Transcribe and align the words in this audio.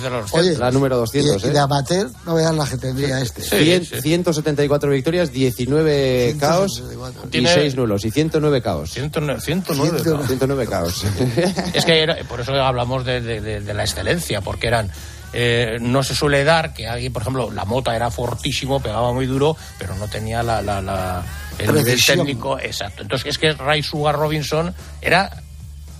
de 0.00 0.10
los 0.10 0.32
Oye, 0.32 0.56
La 0.56 0.70
número 0.70 0.96
y, 0.96 1.00
200, 1.00 1.44
y 1.44 1.48
de 1.48 1.54
¿eh? 1.54 1.58
amateur, 1.58 2.08
no 2.24 2.34
vean 2.34 2.56
la 2.56 2.66
que 2.66 2.76
tendría 2.78 3.20
este. 3.20 3.42
Sí, 3.42 3.56
Cien- 3.56 3.84
sí. 3.84 4.00
174 4.00 4.90
victorias, 4.90 5.32
19 5.32 6.36
caos 6.38 6.74
174. 6.76 7.22
y 7.26 7.30
Tiene- 7.30 7.52
6 7.54 7.74
nulos. 7.76 8.04
Y 8.04 8.10
109 8.10 8.62
caos. 8.62 8.90
109, 8.92 9.40
109, 9.40 9.98
109. 10.02 10.26
109 10.28 10.66
caos. 10.66 11.04
Es 11.74 11.84
que 11.84 12.00
era- 12.02 12.16
por 12.28 12.40
eso 12.40 12.54
hablamos 12.54 13.04
de, 13.04 13.20
de- 13.20 13.40
de- 13.40 13.60
de 13.60 13.74
la 13.74 13.82
excelencia, 13.84 14.40
porque 14.40 14.68
eran. 14.68 14.90
eh, 15.34 15.78
no 15.80 16.02
se 16.02 16.14
suele 16.14 16.44
dar 16.44 16.74
que 16.74 16.86
alguien, 16.86 17.10
por 17.10 17.22
ejemplo, 17.22 17.50
la 17.50 17.64
mota 17.64 17.96
era 17.96 18.10
fortísimo, 18.10 18.80
pegaba 18.80 19.14
muy 19.14 19.24
duro, 19.26 19.56
pero 19.78 19.94
no 19.96 20.06
tenía 20.06 20.42
la, 20.42 20.60
la- 20.60 20.82
la- 20.82 21.22
el 21.58 21.74
nivel 21.74 21.98
técnico 22.04 22.58
exacto. 22.58 23.00
Entonces, 23.02 23.28
es 23.28 23.38
que 23.38 23.52
Ray 23.52 23.82
Sugar 23.82 24.14
Robinson 24.16 24.74
era 25.00 25.42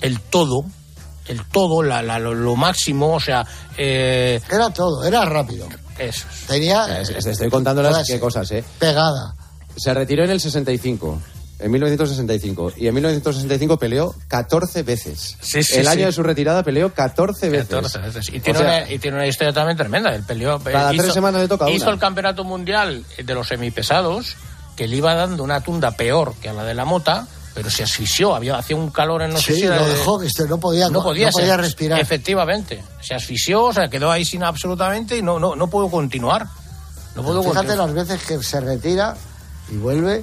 el 0.02 0.20
todo, 0.20 0.66
el 1.28 1.44
todo, 1.46 1.82
la- 1.82 2.02
la- 2.02 2.18
lo, 2.18 2.34
lo 2.34 2.56
máximo, 2.56 3.14
o 3.14 3.20
sea, 3.20 3.46
eh, 3.76 4.40
Era 4.50 4.70
todo, 4.70 5.04
era 5.04 5.24
rápido. 5.24 5.66
eso 5.98 6.26
es. 6.30 6.46
Tenía 6.46 7.00
Es- 7.00 7.10
es- 7.10 7.26
Estoy 7.26 7.50
contando 7.50 7.82
las 7.82 8.06
qué 8.06 8.18
cosas, 8.20 8.50
¿eh? 8.52 8.64
pegada. 8.78 9.34
Se 9.76 9.94
retiró 9.94 10.24
en 10.24 10.30
el 10.30 10.40
65. 10.40 11.20
En 11.58 11.70
1965. 11.70 12.72
Y 12.76 12.88
en 12.88 12.94
1965 12.94 13.78
peleó 13.78 14.14
14 14.26 14.82
veces. 14.82 15.36
Sí, 15.40 15.62
sí, 15.62 15.76
el 15.78 15.84
sí. 15.84 15.90
año 15.92 16.06
de 16.06 16.12
su 16.12 16.22
retirada 16.24 16.64
peleó 16.64 16.92
14 16.92 17.48
veces. 17.48 17.68
14 17.68 17.98
veces. 18.00 18.28
Y 18.32 18.38
O 18.38 18.42
tiene, 18.42 18.58
sea, 18.58 18.68
una, 18.68 18.90
y 18.90 18.98
tiene 18.98 19.16
una 19.18 19.26
historia 19.28 19.52
también 19.52 19.76
tremenda. 19.76 20.12
Él 20.12 20.24
peleó. 20.26 20.58
Cada 20.58 20.90
tres 20.90 21.12
semanas 21.14 21.40
le 21.42 21.46
toca 21.48 21.70
Hizo 21.70 21.84
una. 21.84 21.94
el 21.94 22.00
campeonato 22.00 22.42
mundial 22.42 23.04
de 23.16 23.34
los 23.34 23.46
semipesados, 23.46 24.34
que 24.76 24.88
le 24.88 24.96
iba 24.96 25.14
dando 25.14 25.44
una 25.44 25.60
tunda 25.60 25.92
peor 25.92 26.34
que 26.42 26.48
a 26.48 26.52
la 26.52 26.64
de 26.64 26.74
la 26.74 26.84
mota, 26.84 27.28
pero 27.54 27.70
se 27.70 27.82
asfixió. 27.82 28.34
Había, 28.34 28.56
hacía 28.56 28.76
un 28.76 28.90
calor 28.90 29.22
en 29.22 29.30
no 29.32 29.38
sé 29.38 29.54
Sí, 29.54 29.60
si 29.62 29.66
lo 29.66 29.74
de- 29.84 29.94
dejó, 29.96 30.18
que 30.18 30.26
este 30.26 30.46
no 30.46 30.58
podía, 30.58 30.88
no 30.88 31.02
podía, 31.02 31.26
no 31.26 31.32
podía 31.32 31.56
respirar. 31.56 32.00
Efectivamente. 32.00 32.82
Se 33.00 33.14
asfixió, 33.14 33.64
o 33.64 33.72
sea, 33.72 33.88
quedó 33.88 34.10
ahí 34.10 34.24
sin 34.24 34.42
absolutamente 34.42 35.16
y 35.18 35.22
no, 35.22 35.38
no, 35.38 35.54
no 35.56 35.66
pudo 35.68 35.88
continuar. 35.90 36.46
No 37.14 37.22
pudo 37.22 37.42
Fíjate 37.42 37.66
continuar. 37.68 37.88
las 37.88 38.08
veces 38.08 38.26
que 38.26 38.42
se 38.42 38.60
retira 38.60 39.16
y 39.70 39.76
vuelve 39.76 40.22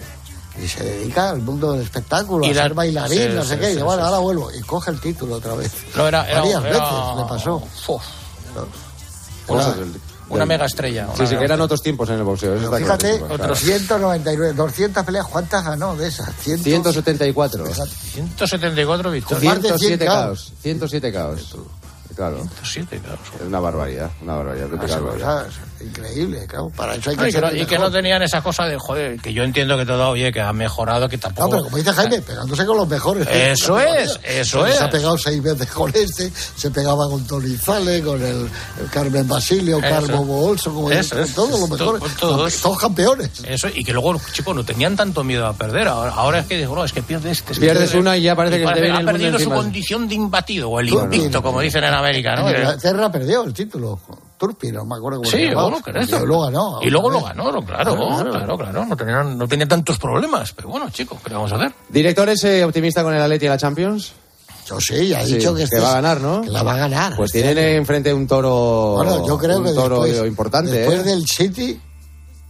y 0.61 0.67
se 0.67 0.83
dedica 0.83 1.29
al 1.29 1.41
mundo 1.41 1.71
del 1.73 1.83
espectáculo, 1.83 2.45
Y 2.45 2.49
a 2.51 2.53
la- 2.55 2.61
ser 2.63 2.73
bailarín, 2.73 3.17
sí, 3.19 3.27
no 3.35 3.43
sí, 3.43 3.49
sé 3.49 3.59
qué. 3.59 3.65
sí, 3.65 3.69
y 3.69 3.73
dice, 3.73 3.83
bueno, 3.83 4.01
sí, 4.01 4.05
ahora 4.07 4.17
vuelvo. 4.19 4.51
Y 4.51 4.61
coge 4.61 4.91
el 4.91 4.99
título 4.99 5.35
otra 5.35 5.53
vez. 5.53 5.71
No, 5.95 6.07
era, 6.07 6.27
era- 6.27 6.39
Varias 6.41 6.63
era- 6.65 6.79
veces 6.79 7.17
le 7.17 7.25
pasó. 7.25 7.55
Uf, 7.87 8.03
Cosas 9.47 9.67
una, 9.67 9.75
del- 9.85 10.01
una 10.29 10.45
mega 10.45 10.65
estrella. 10.65 11.07
Sí, 11.17 11.27
sí, 11.27 11.35
que 11.35 11.43
eran 11.43 11.59
otros 11.61 11.81
tiempos 11.81 12.09
en 12.09 12.15
el 12.15 12.23
boxeo. 12.23 12.55
eso 12.55 12.65
está 12.65 12.77
Fíjate, 12.77 13.17
claro. 13.19 13.35
otros 13.35 13.59
199, 13.59 14.53
200 14.53 15.05
peleas, 15.05 15.25
¿cuántas 15.27 15.65
ganó 15.65 15.95
de 15.95 16.07
esas? 16.07 16.33
100, 16.41 16.59
174. 16.63 17.65
Fíjate. 17.65 17.89
174 17.89 19.11
victorias. 19.11 19.43
Más 19.43 19.61
de 19.61 19.69
100 19.69 19.79
107 19.79 20.05
caos. 20.05 20.23
caos. 20.25 20.53
107 20.61 21.11
caos. 21.13 21.55
Claro. 22.19 22.35
107, 22.41 22.99
claro. 23.01 23.17
Es 23.39 23.47
una 23.47 23.61
barbaridad. 23.61 24.11
Una 24.21 24.35
barbaridad. 24.35 24.67
Esas 24.83 25.01
barbaridad. 25.01 25.45
cosas, 25.45 25.59
increíble, 25.79 26.45
claro. 26.47 26.69
Para 26.75 26.95
eso 26.95 27.11
hay 27.11 27.15
que 27.15 27.21
No, 27.21 27.27
y, 27.27 27.31
que 27.31 27.39
ser 27.39 27.41
no, 27.53 27.61
y 27.61 27.65
que 27.65 27.79
no 27.79 27.89
tenían 27.91 28.21
esa 28.23 28.41
cosa 28.41 28.65
de, 28.65 28.77
joder, 28.77 29.21
que 29.21 29.31
yo 29.31 29.43
entiendo 29.43 29.77
que 29.77 29.85
todo, 29.85 30.09
oye, 30.09 30.29
que 30.33 30.41
ha 30.41 30.51
mejorado, 30.51 31.07
que 31.07 31.15
No, 31.15 31.21
tampoco... 31.21 31.49
pero 31.51 31.63
como 31.63 31.77
dice 31.77 31.93
Jaime, 31.93 32.21
pegándose 32.21 32.65
con 32.65 32.75
los 32.75 32.89
mejores. 32.89 33.25
Eso 33.31 33.79
es, 33.79 34.19
eso 34.25 34.65
Se 34.65 34.71
es. 34.73 34.81
ha 34.81 34.89
pegado 34.89 35.17
seis 35.17 35.41
veces 35.41 35.71
con 35.71 35.89
este, 35.95 36.29
se 36.57 36.69
pegaba 36.71 37.07
con 37.09 37.25
Tony 37.25 37.55
Zale, 37.55 38.01
con 38.03 38.21
el, 38.21 38.49
el 38.81 38.89
Carmen 38.91 39.25
Basilio, 39.25 39.77
Eso. 39.79 39.87
Carmo 39.87 40.25
Bolso, 40.25 40.73
como 40.73 40.91
Eso 40.91 41.15
con 41.15 41.33
todos 41.33 41.59
los 41.61 41.69
mejores. 41.69 42.15
todos. 42.17 42.53
Todos 42.61 42.79
campeones. 42.79 43.31
Eso, 43.47 43.69
y 43.73 43.85
que 43.85 43.93
luego 43.93 44.11
los 44.11 44.33
chicos 44.33 44.53
no 44.53 44.65
tenían 44.65 44.97
tanto 44.97 45.23
miedo 45.23 45.45
a 45.47 45.53
perder. 45.53 45.87
Ahora, 45.87 46.11
ahora 46.11 46.39
es 46.39 46.47
que 46.47 46.57
digo, 46.57 46.75
no, 46.75 46.83
es 46.83 46.91
que 46.91 47.01
pierdes 47.01 47.37
este. 47.39 47.53
es 47.53 47.59
que 47.59 47.65
Pierdes 47.65 47.93
una 47.93 48.17
y 48.17 48.23
ya 48.23 48.35
parece 48.35 48.59
que 48.59 48.65
te 48.65 48.81
viene 48.81 48.97
ha 48.97 48.99
el 48.99 49.05
perdido 49.05 49.31
su 49.31 49.37
encima. 49.37 49.55
condición 49.55 50.07
de 50.09 50.15
imbatido, 50.15 50.69
o 50.69 50.79
el 50.81 50.89
invicto, 50.89 51.41
como 51.41 51.61
dicen 51.61 51.85
en 51.85 51.93
América, 51.93 52.08
¿no? 52.35 52.49
En 52.49 52.57
Inglaterra 52.57 53.11
perdió 53.11 53.43
el 53.43 53.53
título. 53.53 53.99
Turpi, 54.37 54.71
no 54.71 54.85
me 54.85 54.95
acuerdo 54.95 55.19
cómo 55.19 55.29
se 55.29 55.37
Sí, 55.37 55.43
llamaba. 55.49 55.69
bueno, 55.69 55.83
que 55.83 55.99
esto. 55.99 56.23
Y 56.23 56.25
luego 56.25 56.43
ganó. 56.45 56.79
Y 56.81 56.89
luego 56.89 57.09
lo 57.09 57.21
ganó, 57.21 57.43
claro, 57.65 57.95
Claro, 57.95 58.31
claro, 58.31 58.57
claro. 58.57 58.85
No, 58.85 58.95
tenían, 58.95 59.37
no 59.37 59.47
tenía 59.47 59.67
tantos 59.67 59.97
problemas. 59.99 60.53
Pero 60.53 60.69
bueno, 60.69 60.89
chicos, 60.91 61.19
¿qué 61.21 61.29
le 61.29 61.35
vamos 61.35 61.51
a 61.51 61.55
hacer? 61.57 61.73
¿Director 61.89 62.29
es 62.29 62.43
eh, 62.45 62.63
optimista 62.63 63.03
con 63.03 63.13
el 63.13 63.21
Atleti 63.21 63.45
en 63.47 63.51
la 63.51 63.57
Champions? 63.57 64.13
Yo 64.65 64.79
sí, 64.79 65.13
ha 65.13 65.25
Sí, 65.25 65.35
dicho 65.35 65.51
que, 65.53 65.59
que 65.59 65.63
este 65.65 65.79
va 65.79 65.89
a 65.89 65.93
ganar, 65.95 66.21
¿no? 66.21 66.41
Que 66.41 66.51
la 66.51 66.63
va 66.63 66.73
a 66.73 66.77
ganar. 66.77 67.15
Pues 67.17 67.31
tienen 67.31 67.57
año. 67.57 67.67
enfrente 67.67 68.13
un 68.13 68.27
toro. 68.27 68.93
Bueno, 68.97 69.27
yo 69.27 69.37
creo 69.37 69.57
un 69.57 69.65
que 69.65 69.73
toro 69.73 70.03
después, 70.03 70.27
importante, 70.27 70.71
después 70.71 70.99
¿eh? 70.99 71.03
del 71.03 71.25
City 71.25 71.81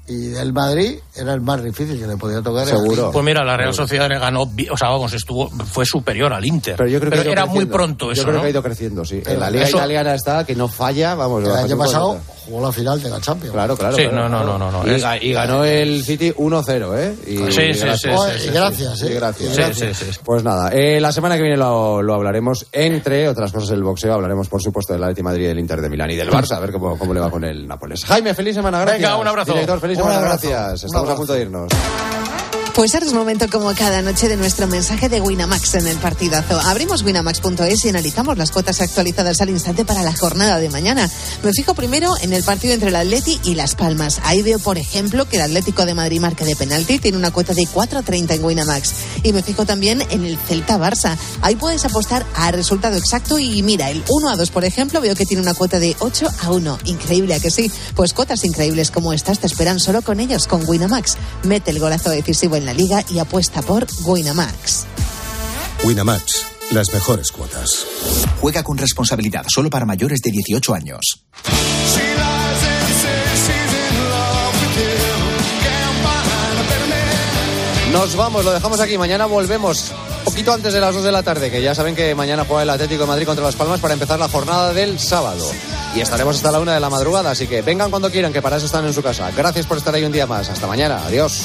y 0.08 0.28
del 0.28 0.52
Madrid 0.53 1.00
era 1.19 1.34
el 1.34 1.41
más 1.41 1.63
difícil 1.63 2.00
que 2.00 2.07
le 2.07 2.18
podía 2.18 2.41
tocar. 2.41 2.68
Seguro. 2.68 3.12
Pues 3.12 3.25
mira, 3.25 3.44
la 3.44 3.57
Real 3.57 3.74
Sociedad 3.74 4.07
le 4.09 4.18
ganó, 4.19 4.44
o 4.44 4.78
sea, 4.78 4.90
vamos, 4.90 5.13
estuvo, 5.13 5.50
fue 5.50 5.85
superior 5.85 6.34
al 6.34 6.46
Inter. 6.46 6.75
Pero 6.78 6.90
yo 6.90 7.00
creo 7.00 7.12
que 7.12 7.19
ha 7.19 7.24
ido 7.24 7.31
era 7.31 7.46
muy 7.46 7.66
pronto 7.66 8.12
eso, 8.12 8.22
Yo 8.22 8.28
creo 8.28 8.35
¿no? 8.38 8.41
que 8.41 8.47
ha 8.47 8.52
ido 8.52 8.63
creciendo, 8.63 9.06
sí. 9.06 9.22
Pero 9.24 9.35
en 9.35 9.40
la 9.40 9.52
liga 9.52 9.66
eso- 9.66 9.78
italiana 9.78 10.13
está 10.16 10.44
que 10.46 10.56
no 10.56 10.68
falla, 10.68 11.16
vamos. 11.16 11.44
El 11.44 11.52
año 11.52 11.78
pasado 11.78 12.18
jugó 12.46 12.66
la 12.66 12.72
final 12.72 13.02
de 13.02 13.09
la 13.09 13.19
Champions. 13.22 13.53
Claro, 13.53 13.78
claro. 13.78 13.96
Sí, 13.96 14.03
claro, 14.03 14.29
no, 14.29 14.29
no, 14.29 14.44
claro. 14.44 14.59
no, 14.59 14.72
no, 14.72 14.84
no. 14.84 15.16
Y, 15.22 15.31
ganó 15.34 15.63
el 15.63 16.03
City 16.03 16.31
1-0, 16.35 16.97
¿eh? 16.97 17.16
Y 17.28 17.38
Sí, 17.52 17.74
sí, 17.74 17.79
gracias. 17.79 18.02
sí, 18.02 18.09
Oh, 18.12 18.25
sí, 18.28 18.31
y 18.35 18.40
sí, 18.40 18.50
gracias, 18.52 19.00
sí, 19.00 19.08
¿eh? 19.08 19.13
gracias. 19.13 19.50
Y 19.50 19.53
Sí, 19.53 19.62
gracias. 19.62 19.97
sí, 19.97 20.06
sí. 20.13 20.19
Pues 20.24 20.44
nada, 20.44 20.69
eh, 20.74 21.00
la 21.00 21.12
semana 21.12 21.35
que 21.35 21.41
viene 21.44 21.58
lo, 21.58 22.02
lo 22.02 22.13
hablaremos, 22.16 22.66
entre 22.72 23.28
otras 23.29 23.52
cosas 23.52 23.69
del 23.69 23.84
boxeo, 23.84 24.13
hablaremos 24.13 24.47
por 24.47 24.62
supuesto 24.62 24.94
del 24.94 25.03
Atleti 25.03 25.22
Madrid, 25.24 25.47
del 25.47 25.59
Inter 25.59 25.81
de 25.81 25.90
Milán 25.90 26.09
y 26.12 26.16
del 26.16 26.29
Barça, 26.29 26.53
a 26.56 26.59
ver 26.59 26.72
cómo, 26.72 26.97
cómo 26.97 27.13
le 27.13 27.19
va 27.19 27.29
con 27.29 27.44
el 27.44 27.68
Nápoles. 27.68 28.03
Jaime, 28.06 28.34
feliz 28.34 28.56
semana, 28.56 28.79
gracias. 28.81 29.02
Venga, 29.02 29.18
un 29.18 29.28
abrazo. 29.28 29.52
Director, 29.53 29.79
feliz 29.79 29.97
semana, 29.97 30.19
gracias. 30.22 30.84
un 30.85 30.96
Estamos 31.09 31.28
a 31.28 31.34
punto 31.34 31.34
de 31.34 31.42
irnos. 31.42 32.39
Pues 32.79 32.94
ahora 32.94 33.07
es 33.07 33.12
momento 33.12 33.50
como 33.50 33.75
cada 33.75 34.01
noche 34.01 34.29
de 34.29 34.38
nuestro 34.38 34.66
mensaje 34.66 35.09
de 35.09 35.19
Winamax 35.19 35.75
en 35.75 35.88
el 35.88 35.97
partidazo. 35.97 36.57
Abrimos 36.62 37.03
winamax.es 37.03 37.84
y 37.84 37.90
analizamos 37.90 38.38
las 38.38 38.51
cuotas 38.51 38.79
actualizadas 38.79 39.41
al 39.41 39.50
instante 39.50 39.84
para 39.84 40.01
la 40.01 40.16
jornada 40.16 40.59
de 40.59 40.69
mañana. 40.69 41.09
Me 41.44 41.51
fijo 41.51 41.73
primero 41.73 42.13
en 42.22 42.31
el 42.31 42.41
partido 42.45 42.73
entre 42.73 42.88
el 42.88 42.95
Atleti 42.95 43.38
y 43.44 43.56
Las 43.56 43.75
Palmas. 43.75 44.22
Ahí 44.23 44.44
veo, 44.44 44.59
por 44.59 44.78
ejemplo, 44.78 45.28
que 45.28 45.35
el 45.35 45.41
Atlético 45.41 45.85
de 45.85 45.94
Madrid 45.94 46.22
marca 46.22 46.45
de 46.45 46.56
penalti, 46.56 47.00
tiene 47.00 47.17
una 47.17 47.31
cuota 47.31 47.53
de 47.53 47.63
4.30 47.63 48.35
en 48.35 48.45
Winamax. 48.45 48.94
Y 49.23 49.34
me 49.34 49.44
fijo 49.44 49.66
también 49.66 50.01
en 50.09 50.23
el 50.23 50.40
Celta-Barça. 50.40 51.17
Ahí 51.41 51.57
puedes 51.57 51.84
apostar 51.84 52.25
a 52.34 52.50
resultado 52.51 52.96
exacto 52.96 53.40
y 53.40 53.61
mira, 53.61 53.90
el 53.90 54.06
1 54.07 54.29
a 54.29 54.38
2, 54.38 54.51
por 54.51 54.63
ejemplo, 54.63 55.01
veo 55.01 55.16
que 55.16 55.25
tiene 55.25 55.44
una 55.44 55.53
cuota 55.53 55.79
de 55.79 55.97
8 56.00 56.29
a 56.44 56.51
1. 56.51 56.79
Increíble, 56.85 57.34
¿a 57.34 57.41
que 57.41 57.51
sí? 57.51 57.69
Pues 57.94 58.13
cuotas 58.13 58.46
increíbles 58.46 58.90
como 58.90 59.11
estas 59.11 59.40
te 59.40 59.47
esperan 59.47 59.81
solo 59.81 60.01
con 60.01 60.22
ellos, 60.22 60.47
con 60.47 60.63
Winamax. 60.66 61.17
Mete 61.44 61.72
el 61.72 61.79
golazo 61.79 62.09
decisivo 62.09 62.56
en 62.56 62.67
la 62.67 62.69
liga 62.74 63.03
y 63.09 63.19
apuesta 63.19 63.62
por 63.62 63.88
Winamax. 64.03 64.85
Winamax, 65.84 66.46
las 66.72 66.91
mejores 66.94 67.31
cuotas. 67.31 67.85
Juega 68.41 68.63
con 68.63 68.78
responsabilidad 68.78 69.46
solo 69.47 69.69
para 69.69 69.85
mayores 69.85 70.22
de 70.22 70.31
18 70.31 70.74
años. 70.74 71.24
Nos 77.91 78.16
vamos, 78.16 78.46
lo 78.46 78.52
dejamos 78.52 78.79
aquí. 78.79 78.97
Mañana 78.97 79.25
volvemos 79.25 79.91
poquito 80.29 80.53
antes 80.53 80.74
de 80.74 80.79
las 80.79 80.94
2 80.94 81.03
de 81.03 81.12
la 81.12 81.24
tarde, 81.24 81.50
que 81.50 81.62
ya 81.62 81.74
saben 81.74 81.96
que 81.96 82.13
mañana 82.13 82.46
juega 82.46 82.62
el 82.62 82.69
Atlético 82.69 83.02
de 83.02 83.08
Madrid 83.08 83.25
contra 83.25 83.44
Las 83.44 83.56
Palmas 83.56 83.79
para 83.79 83.96
empezar 83.96 84.19
la 84.19 84.29
jornada 84.29 84.74
del 84.74 85.00
sábado. 85.00 85.44
Y 85.96 86.02
estaremos 86.02 86.35
hasta 86.35 86.52
la 86.52 86.59
una 86.59 86.74
de 86.74 86.79
la 86.79 86.90
madrugada, 86.90 87.31
así 87.31 87.47
que 87.47 87.63
vengan 87.63 87.90
cuando 87.90 88.12
quieran, 88.12 88.31
que 88.31 88.41
para 88.41 88.58
eso 88.58 88.68
están 88.68 88.85
en 88.85 88.94
su 88.94 89.02
casa. 89.02 89.31
Gracias 89.35 89.66
por 89.66 89.78
estar 89.78 89.94
ahí 89.96 90.03
un 90.03 90.12
día 90.12 90.28
más. 90.28 90.50
Hasta 90.50 90.68
mañana. 90.68 91.03
Adiós. 91.03 91.41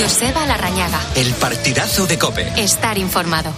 Joseba 0.00 0.46
Larrañaga. 0.46 1.00
El 1.16 1.34
partidazo 1.34 2.06
de 2.06 2.18
Cope. 2.18 2.52
Estar 2.56 2.96
informado. 2.98 3.52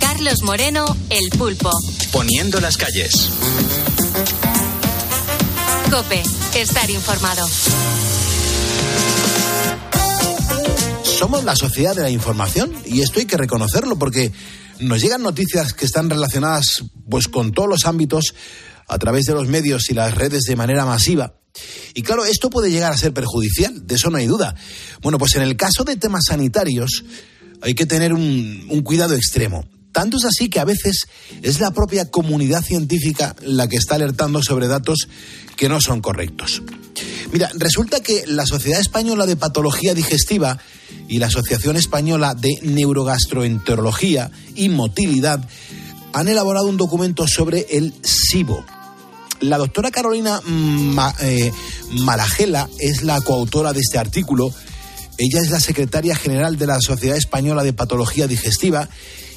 Carlos 0.00 0.42
Moreno, 0.42 0.84
El 1.10 1.30
Pulpo. 1.30 1.70
Poniendo 2.10 2.60
las 2.60 2.76
calles. 2.76 3.30
Cope. 5.90 6.22
Estar 6.54 6.90
informado. 6.90 7.46
Somos 11.18 11.44
la 11.44 11.54
sociedad 11.54 11.94
de 11.94 12.02
la 12.02 12.10
información 12.10 12.72
y 12.84 13.02
esto 13.02 13.20
hay 13.20 13.26
que 13.26 13.36
reconocerlo 13.36 13.96
porque 13.96 14.32
nos 14.80 15.00
llegan 15.00 15.22
noticias 15.22 15.72
que 15.72 15.84
están 15.84 16.10
relacionadas 16.10 16.84
pues 17.08 17.28
con 17.28 17.52
todos 17.52 17.68
los 17.68 17.84
ámbitos 17.84 18.34
a 18.88 18.98
través 18.98 19.26
de 19.26 19.34
los 19.34 19.46
medios 19.46 19.88
y 19.90 19.94
las 19.94 20.14
redes 20.14 20.44
de 20.44 20.56
manera 20.56 20.84
masiva. 20.84 21.34
Y 21.94 22.02
claro, 22.02 22.24
esto 22.24 22.50
puede 22.50 22.70
llegar 22.70 22.92
a 22.92 22.96
ser 22.96 23.12
perjudicial, 23.12 23.86
de 23.86 23.94
eso 23.94 24.10
no 24.10 24.16
hay 24.16 24.26
duda. 24.26 24.56
Bueno, 25.02 25.18
pues 25.18 25.36
en 25.36 25.42
el 25.42 25.56
caso 25.56 25.84
de 25.84 25.96
temas 25.96 26.24
sanitarios 26.28 27.04
hay 27.60 27.74
que 27.74 27.86
tener 27.86 28.12
un, 28.12 28.66
un 28.70 28.82
cuidado 28.82 29.14
extremo. 29.14 29.64
Tanto 29.92 30.16
es 30.16 30.24
así 30.24 30.48
que 30.48 30.58
a 30.58 30.64
veces 30.64 31.06
es 31.42 31.60
la 31.60 31.70
propia 31.72 32.10
comunidad 32.10 32.64
científica 32.64 33.36
la 33.42 33.68
que 33.68 33.76
está 33.76 33.96
alertando 33.96 34.42
sobre 34.42 34.66
datos 34.66 35.08
que 35.56 35.68
no 35.68 35.80
son 35.80 36.00
correctos. 36.00 36.62
Mira, 37.32 37.50
resulta 37.54 38.00
que 38.00 38.24
la 38.26 38.44
Sociedad 38.46 38.80
Española 38.80 39.24
de 39.26 39.36
Patología 39.36 39.94
Digestiva 39.94 40.58
y 41.08 41.18
la 41.18 41.26
Asociación 41.28 41.76
Española 41.76 42.34
de 42.34 42.58
Neurogastroenterología 42.62 44.30
y 44.54 44.68
Motilidad 44.68 45.42
han 46.12 46.28
elaborado 46.28 46.66
un 46.66 46.76
documento 46.76 47.26
sobre 47.26 47.66
el 47.70 47.94
SIBO. 48.02 48.64
La 49.40 49.56
doctora 49.58 49.90
Carolina 49.90 50.40
Ma- 50.46 51.14
eh, 51.22 51.50
es 52.78 53.02
la 53.02 53.20
coautora 53.22 53.72
de 53.72 53.80
este 53.80 53.98
artículo. 53.98 54.52
Ella 55.18 55.40
es 55.40 55.50
la 55.50 55.60
secretaria 55.60 56.14
general 56.14 56.58
de 56.58 56.66
la 56.66 56.80
Sociedad 56.80 57.16
Española 57.16 57.64
de 57.64 57.72
Patología 57.72 58.26
Digestiva 58.26 58.88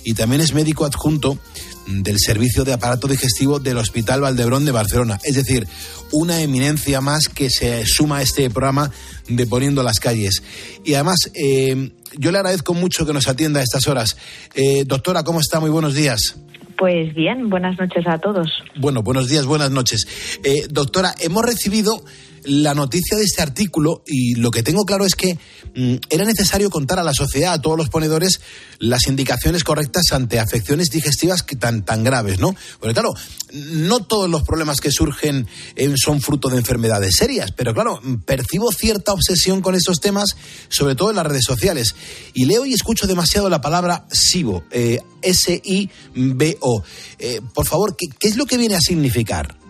y 0.03 0.13
también 0.13 0.41
es 0.41 0.53
médico 0.53 0.85
adjunto 0.85 1.39
del 1.87 2.19
Servicio 2.19 2.63
de 2.63 2.73
Aparato 2.73 3.07
Digestivo 3.07 3.59
del 3.59 3.77
Hospital 3.77 4.21
Valdebrón 4.21 4.65
de 4.65 4.71
Barcelona. 4.71 5.19
Es 5.23 5.35
decir, 5.35 5.67
una 6.11 6.41
eminencia 6.41 7.01
más 7.01 7.27
que 7.27 7.49
se 7.49 7.85
suma 7.85 8.17
a 8.17 8.21
este 8.21 8.49
programa 8.49 8.91
de 9.27 9.45
Poniendo 9.47 9.83
las 9.83 9.99
Calles. 9.99 10.43
Y 10.83 10.93
además, 10.93 11.31
eh, 11.33 11.91
yo 12.17 12.31
le 12.31 12.37
agradezco 12.37 12.73
mucho 12.73 13.05
que 13.05 13.13
nos 13.13 13.27
atienda 13.27 13.59
a 13.59 13.63
estas 13.63 13.87
horas. 13.87 14.17
Eh, 14.53 14.83
doctora, 14.85 15.23
¿cómo 15.23 15.39
está? 15.39 15.59
Muy 15.59 15.69
buenos 15.69 15.93
días. 15.93 16.37
Pues 16.77 17.13
bien, 17.15 17.49
buenas 17.49 17.77
noches 17.79 18.05
a 18.05 18.17
todos. 18.17 18.51
Bueno, 18.75 19.01
buenos 19.01 19.29
días, 19.29 19.45
buenas 19.45 19.71
noches. 19.71 20.05
Eh, 20.43 20.67
doctora, 20.69 21.15
hemos 21.19 21.45
recibido 21.45 22.03
la 22.45 22.73
noticia 22.73 23.17
de 23.17 23.23
este 23.23 23.41
artículo 23.41 24.03
y 24.05 24.35
lo 24.35 24.51
que 24.51 24.63
tengo 24.63 24.85
claro 24.85 25.05
es 25.05 25.15
que 25.15 25.37
mm, 25.75 25.95
era 26.09 26.25
necesario 26.25 26.69
contar 26.69 26.99
a 26.99 27.03
la 27.03 27.13
sociedad, 27.13 27.53
a 27.53 27.61
todos 27.61 27.77
los 27.77 27.89
ponedores, 27.89 28.39
las 28.79 29.07
indicaciones 29.07 29.63
correctas 29.63 30.11
ante 30.11 30.39
afecciones 30.39 30.89
digestivas 30.89 31.43
que 31.43 31.55
tan, 31.55 31.83
tan 31.83 32.03
graves, 32.03 32.39
¿no? 32.39 32.55
Porque 32.79 32.93
claro, 32.93 33.13
no 33.53 33.99
todos 33.99 34.29
los 34.29 34.43
problemas 34.43 34.79
que 34.79 34.91
surgen 34.91 35.47
eh, 35.75 35.93
son 35.97 36.21
fruto 36.21 36.49
de 36.49 36.57
enfermedades 36.57 37.15
serias, 37.17 37.51
pero 37.51 37.73
claro, 37.73 38.01
percibo 38.25 38.71
cierta 38.71 39.13
obsesión 39.13 39.61
con 39.61 39.75
esos 39.75 39.99
temas, 39.99 40.35
sobre 40.69 40.95
todo 40.95 41.09
en 41.09 41.15
las 41.17 41.27
redes 41.27 41.45
sociales. 41.45 41.95
Y 42.33 42.45
leo 42.45 42.65
y 42.65 42.73
escucho 42.73 43.07
demasiado 43.07 43.49
la 43.49 43.61
palabra 43.61 44.05
SIBO, 44.11 44.63
eh, 44.71 44.99
S-I-B-O. 45.21 46.83
Eh, 47.19 47.41
por 47.53 47.65
favor, 47.65 47.95
¿qué, 47.97 48.07
¿qué 48.19 48.27
es 48.27 48.35
lo 48.35 48.45
que 48.45 48.57
viene 48.57 48.75
a 48.75 48.81
significar? 48.81 49.64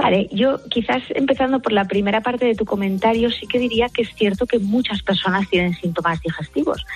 Vale, 0.00 0.28
yo 0.30 0.60
quizás 0.70 1.02
empezando 1.10 1.58
por 1.60 1.72
la 1.72 1.84
primera 1.86 2.20
parte 2.20 2.46
de 2.46 2.54
tu 2.54 2.64
comentario, 2.64 3.32
sí 3.32 3.48
que 3.48 3.58
diría 3.58 3.88
que 3.88 4.02
es 4.02 4.14
cierto 4.14 4.46
que 4.46 4.60
muchas 4.60 5.02
personas 5.02 5.48
tienen 5.50 5.74
síntomas 5.74 6.20
digestivos 6.22 6.86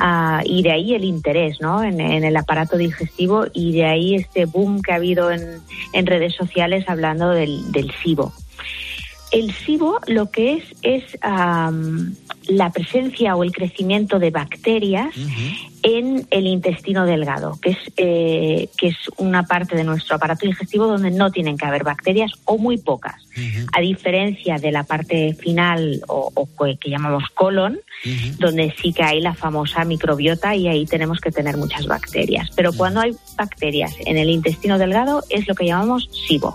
Ah, 0.00 0.42
y 0.44 0.62
de 0.62 0.70
ahí 0.70 0.94
el 0.94 1.04
interés 1.04 1.60
¿no? 1.60 1.82
en, 1.82 2.00
en 2.00 2.22
el 2.22 2.36
aparato 2.36 2.76
digestivo 2.76 3.46
y 3.52 3.72
de 3.72 3.84
ahí 3.86 4.14
este 4.14 4.44
boom 4.44 4.80
que 4.80 4.92
ha 4.92 4.96
habido 4.96 5.32
en, 5.32 5.60
en 5.92 6.06
redes 6.06 6.36
sociales 6.36 6.88
hablando 6.88 7.30
del, 7.30 7.72
del 7.72 7.90
SIBO. 8.02 8.32
El 9.32 9.50
SIBO 9.52 9.98
lo 10.08 10.30
que 10.30 10.54
es 10.54 10.64
es 10.82 11.18
am, 11.22 12.14
la 12.48 12.70
presencia 12.70 13.34
o 13.34 13.42
el 13.44 13.52
crecimiento 13.52 14.18
de 14.18 14.30
bacterias 14.30 15.14
en 15.82 16.26
el 16.30 16.46
intestino 16.46 17.06
delgado, 17.06 17.58
que 17.60 17.70
es, 17.70 17.78
eh, 17.96 18.68
que 18.76 18.88
es 18.88 18.96
una 19.16 19.44
parte 19.44 19.74
de 19.74 19.84
nuestro 19.84 20.16
aparato 20.16 20.46
digestivo 20.46 20.86
donde 20.86 21.10
no 21.10 21.30
tienen 21.32 21.56
que 21.56 21.64
haber 21.66 21.82
bacterias 21.82 22.30
o 22.44 22.58
muy 22.58 22.76
pocas, 22.78 23.16
a 23.72 23.80
diferencia 23.80 24.58
de 24.58 24.70
la 24.70 24.84
parte 24.84 25.34
final 25.34 26.02
o, 26.08 26.30
o 26.34 26.46
que- 26.46 26.76
que 26.78 26.90
llamamos 26.90 27.24
colon, 27.34 27.80
donde 28.38 28.74
sí 28.82 28.92
que 28.92 29.02
hay 29.02 29.20
la 29.20 29.34
famosa 29.34 29.84
microbiota 29.84 30.54
y 30.54 30.68
ahí 30.68 30.84
tenemos 30.86 31.20
que 31.20 31.30
tener 31.32 31.56
muchas 31.56 31.86
bacterias. 31.86 32.50
Pero 32.54 32.72
cuando 32.74 33.00
hay 33.00 33.12
bacterias 33.38 33.94
en 34.04 34.18
el 34.18 34.28
intestino 34.28 34.78
delgado 34.78 35.24
es 35.30 35.48
lo 35.48 35.54
que 35.54 35.64
llamamos 35.66 36.08
SIBO. 36.28 36.54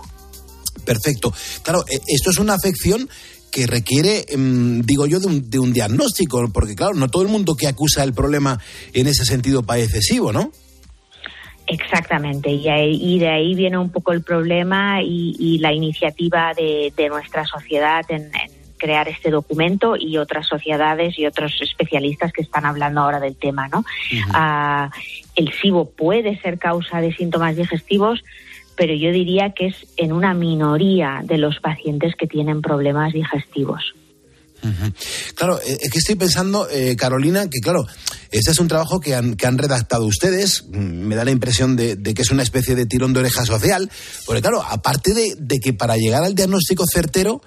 Perfecto. 0.88 1.34
Claro, 1.62 1.84
eh, 1.90 2.00
esto 2.06 2.30
es 2.30 2.38
una 2.38 2.54
afección 2.54 3.08
que 3.50 3.66
requiere, 3.66 4.24
em, 4.28 4.80
digo 4.80 5.06
yo, 5.06 5.20
de 5.20 5.26
un, 5.26 5.50
de 5.50 5.58
un 5.58 5.72
diagnóstico, 5.72 6.50
porque 6.50 6.74
claro, 6.74 6.94
no 6.94 7.08
todo 7.08 7.22
el 7.22 7.28
mundo 7.28 7.56
que 7.56 7.68
acusa 7.68 8.04
el 8.04 8.14
problema 8.14 8.58
en 8.94 9.06
ese 9.06 9.24
sentido 9.26 9.62
padece 9.62 10.00
SIBO, 10.00 10.32
¿no? 10.32 10.50
Exactamente, 11.66 12.48
y, 12.50 13.18
de 13.18 13.28
ahí 13.28 13.54
viene 13.54 13.76
un 13.76 13.90
poco 13.90 14.12
el 14.12 14.22
problema 14.22 15.02
y, 15.02 15.36
y 15.38 15.58
la 15.58 15.74
iniciativa 15.74 16.54
de, 16.54 16.90
de 16.96 17.08
nuestra 17.10 17.44
sociedad 17.44 18.02
en, 18.08 18.22
en 18.22 18.58
crear 18.78 19.08
este 19.08 19.30
documento 19.30 19.96
y 19.96 20.16
otras 20.16 20.46
sociedades 20.46 21.18
y 21.18 21.26
otros 21.26 21.52
especialistas 21.60 22.32
que 22.32 22.40
están 22.40 22.64
hablando 22.64 23.02
ahora 23.02 23.20
del 23.20 23.36
tema, 23.36 23.68
¿no? 23.68 23.84
Ah, 24.32 24.90
el 25.36 25.52
SIBO 25.52 25.90
puede 25.90 26.40
ser 26.40 26.58
causa 26.58 27.00
de 27.00 27.12
síntomas 27.12 27.56
digestivos, 27.56 28.24
pero 28.78 28.94
yo 28.94 29.10
diría 29.10 29.52
que 29.54 29.66
es 29.66 29.74
en 29.96 30.12
una 30.12 30.32
minoría 30.34 31.20
de 31.24 31.36
los 31.36 31.58
pacientes 31.60 32.14
que 32.16 32.28
tienen 32.28 32.62
problemas 32.62 33.12
digestivos. 33.12 33.82
Claro, 35.34 35.60
eh, 35.60 35.78
es 35.80 35.90
que 35.90 35.98
estoy 35.98 36.14
pensando, 36.14 36.68
eh, 36.70 36.96
Carolina, 36.96 37.48
que 37.48 37.60
claro, 37.60 37.86
este 38.30 38.50
es 38.50 38.58
un 38.58 38.68
trabajo 38.68 39.00
que 39.00 39.14
han, 39.14 39.36
que 39.36 39.46
han 39.46 39.58
redactado 39.58 40.04
ustedes. 40.04 40.64
Mm, 40.68 41.06
Me 41.06 41.16
da 41.16 41.24
la 41.24 41.30
impresión 41.30 41.76
de, 41.76 41.96
que 42.02 42.22
es 42.22 42.30
una 42.30 42.42
especie 42.42 42.74
de 42.74 42.86
tirón 42.86 43.12
de 43.12 43.20
oreja 43.20 43.44
social. 43.44 43.90
Porque 44.26 44.42
claro, 44.42 44.62
aparte 44.62 45.14
de, 45.14 45.34
de 45.38 45.58
que 45.58 45.72
para 45.72 45.96
llegar 45.96 46.24
al 46.24 46.34
diagnóstico 46.34 46.84
certero 46.92 47.40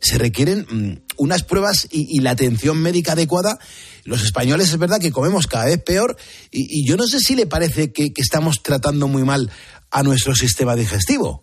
se 0.00 0.18
requieren 0.18 0.66
mm, 0.68 1.12
unas 1.16 1.44
pruebas 1.44 1.86
y, 1.90 2.20
la 2.20 2.32
atención 2.32 2.78
médica 2.78 3.12
adecuada. 3.12 3.58
Los 4.04 4.24
españoles 4.24 4.70
es 4.70 4.78
verdad 4.78 5.00
que 5.00 5.12
comemos 5.12 5.46
cada 5.46 5.66
vez 5.66 5.80
peor 5.80 6.16
y, 6.50 6.84
yo 6.84 6.96
no 6.96 7.06
sé 7.06 7.20
si 7.20 7.36
le 7.36 7.46
parece 7.46 7.92
que 7.92 8.12
estamos 8.16 8.62
tratando 8.62 9.06
muy 9.06 9.22
mal 9.22 9.50
a 9.92 10.02
nuestro 10.02 10.34
sistema 10.34 10.74
digestivo. 10.74 11.42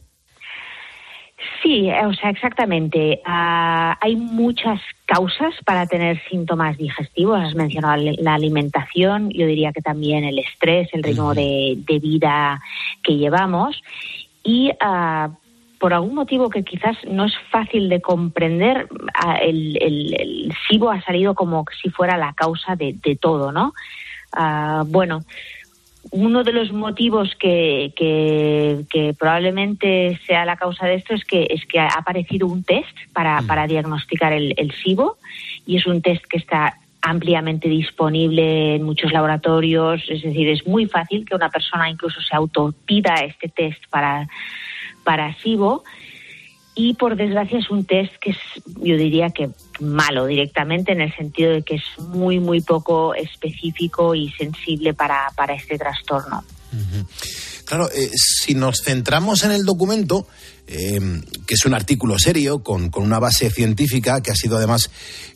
Sí, 1.62 1.90
eh, 1.90 2.06
o 2.06 2.14
sea, 2.14 2.30
exactamente. 2.30 3.22
Ah, 3.26 3.98
hay 4.02 4.16
muchas 4.16 4.80
causas 5.06 5.54
para 5.66 5.86
tener 5.88 6.22
síntomas 6.30 6.78
digestivos. 6.78 7.40
Has 7.42 7.56
mencionado 7.56 8.02
la- 8.18 8.34
alimentación, 8.34 9.30
yo 9.32 9.46
diría 9.46 9.72
que 9.74 9.82
también 9.82 10.24
el 10.24 10.40
estrés, 10.40 10.88
el 10.94 11.04
ritmo 11.04 11.34
de, 11.34 11.76
de 11.78 12.00
vida 12.00 12.62
que 13.04 13.18
llevamos. 13.18 13.82
Y 14.44 14.72
ah, 14.80 15.30
por 15.80 15.94
algún 15.94 16.16
motivo 16.16 16.50
que 16.50 16.64
quizás 16.64 16.98
no 17.10 17.26
es 17.26 17.34
fácil 17.52 17.88
de 17.90 18.02
comprender, 18.02 18.88
ah, 19.14 19.36
el, 19.38 19.78
el, 19.82 20.14
el 20.20 20.54
SIBO 20.70 20.92
ha 20.92 21.02
salido 21.02 21.36
como 21.36 21.66
si 21.82 21.90
fuera 21.90 22.18
la 22.18 22.34
causa 22.34 22.76
de, 22.76 22.94
de 23.04 23.16
todo, 23.16 23.52
¿no? 23.52 23.74
Bueno, 24.88 25.24
uno 26.12 26.44
de 26.44 26.54
los 26.54 26.72
motivos 26.72 27.36
que, 27.36 27.94
que, 27.96 28.86
que 28.90 29.14
probablemente 29.14 30.20
sea 30.26 30.46
la 30.46 30.56
causa 30.56 30.88
de 30.88 30.96
esto 30.96 31.14
es 31.14 31.24
que 31.24 31.48
es 31.50 31.66
que 31.66 31.80
ha 31.80 31.88
aparecido 31.88 32.48
un 32.48 32.64
test 32.64 32.96
para, 33.14 33.42
para 33.44 33.68
diagnosticar 33.68 34.34
el, 34.34 34.54
el 34.58 34.72
SIBO 34.72 35.18
y 35.66 35.78
es 35.78 35.86
un 35.86 36.02
test 36.02 36.26
que 36.26 36.38
está 36.38 36.78
ampliamente 37.02 37.70
disponible 37.70 38.76
en 38.76 38.84
muchos 38.84 39.12
laboratorios, 39.12 40.02
es 40.10 40.22
decir, 40.22 40.50
es 40.50 40.68
muy 40.68 40.86
fácil 40.86 41.26
que 41.26 41.36
una 41.36 41.50
persona 41.50 41.90
incluso 41.90 42.20
se 42.22 42.36
autopida 42.36 43.16
este 43.16 43.48
test 43.50 43.82
para, 43.90 44.28
para 45.04 45.34
SIBO 45.36 45.84
y 46.80 46.94
por 46.94 47.18
desgracia 47.18 47.60
es 47.60 47.70
un 47.70 47.84
test 47.84 48.14
que 48.22 48.30
es, 48.30 48.38
yo 48.78 48.96
diría 48.96 49.32
que 49.32 49.50
malo 49.82 50.26
directamente 50.28 50.94
en 50.94 51.02
el 51.02 51.14
sentido 51.14 51.52
de 51.52 51.62
que 51.62 51.76
es 51.76 51.84
muy, 51.98 52.40
muy 52.40 52.62
poco 52.62 53.14
específico 53.14 54.16
y 54.16 54.32
sensible 54.32 54.94
para, 54.94 55.30
para 55.36 55.56
este 55.56 55.78
trastorno. 55.78 56.42
Claro, 57.66 57.90
eh, 57.92 58.10
si 58.14 58.56
nos 58.56 58.82
centramos 58.82 59.44
en 59.44 59.52
el 59.52 59.66
documento, 59.66 60.26
eh, 60.68 61.02
que 61.46 61.56
es 61.56 61.66
un 61.66 61.74
artículo 61.74 62.18
serio, 62.18 62.64
con, 62.64 62.90
con 62.90 63.04
una 63.04 63.20
base 63.20 63.50
científica, 63.50 64.22
que 64.22 64.32
ha 64.32 64.36
sido 64.36 64.56
además 64.56 64.90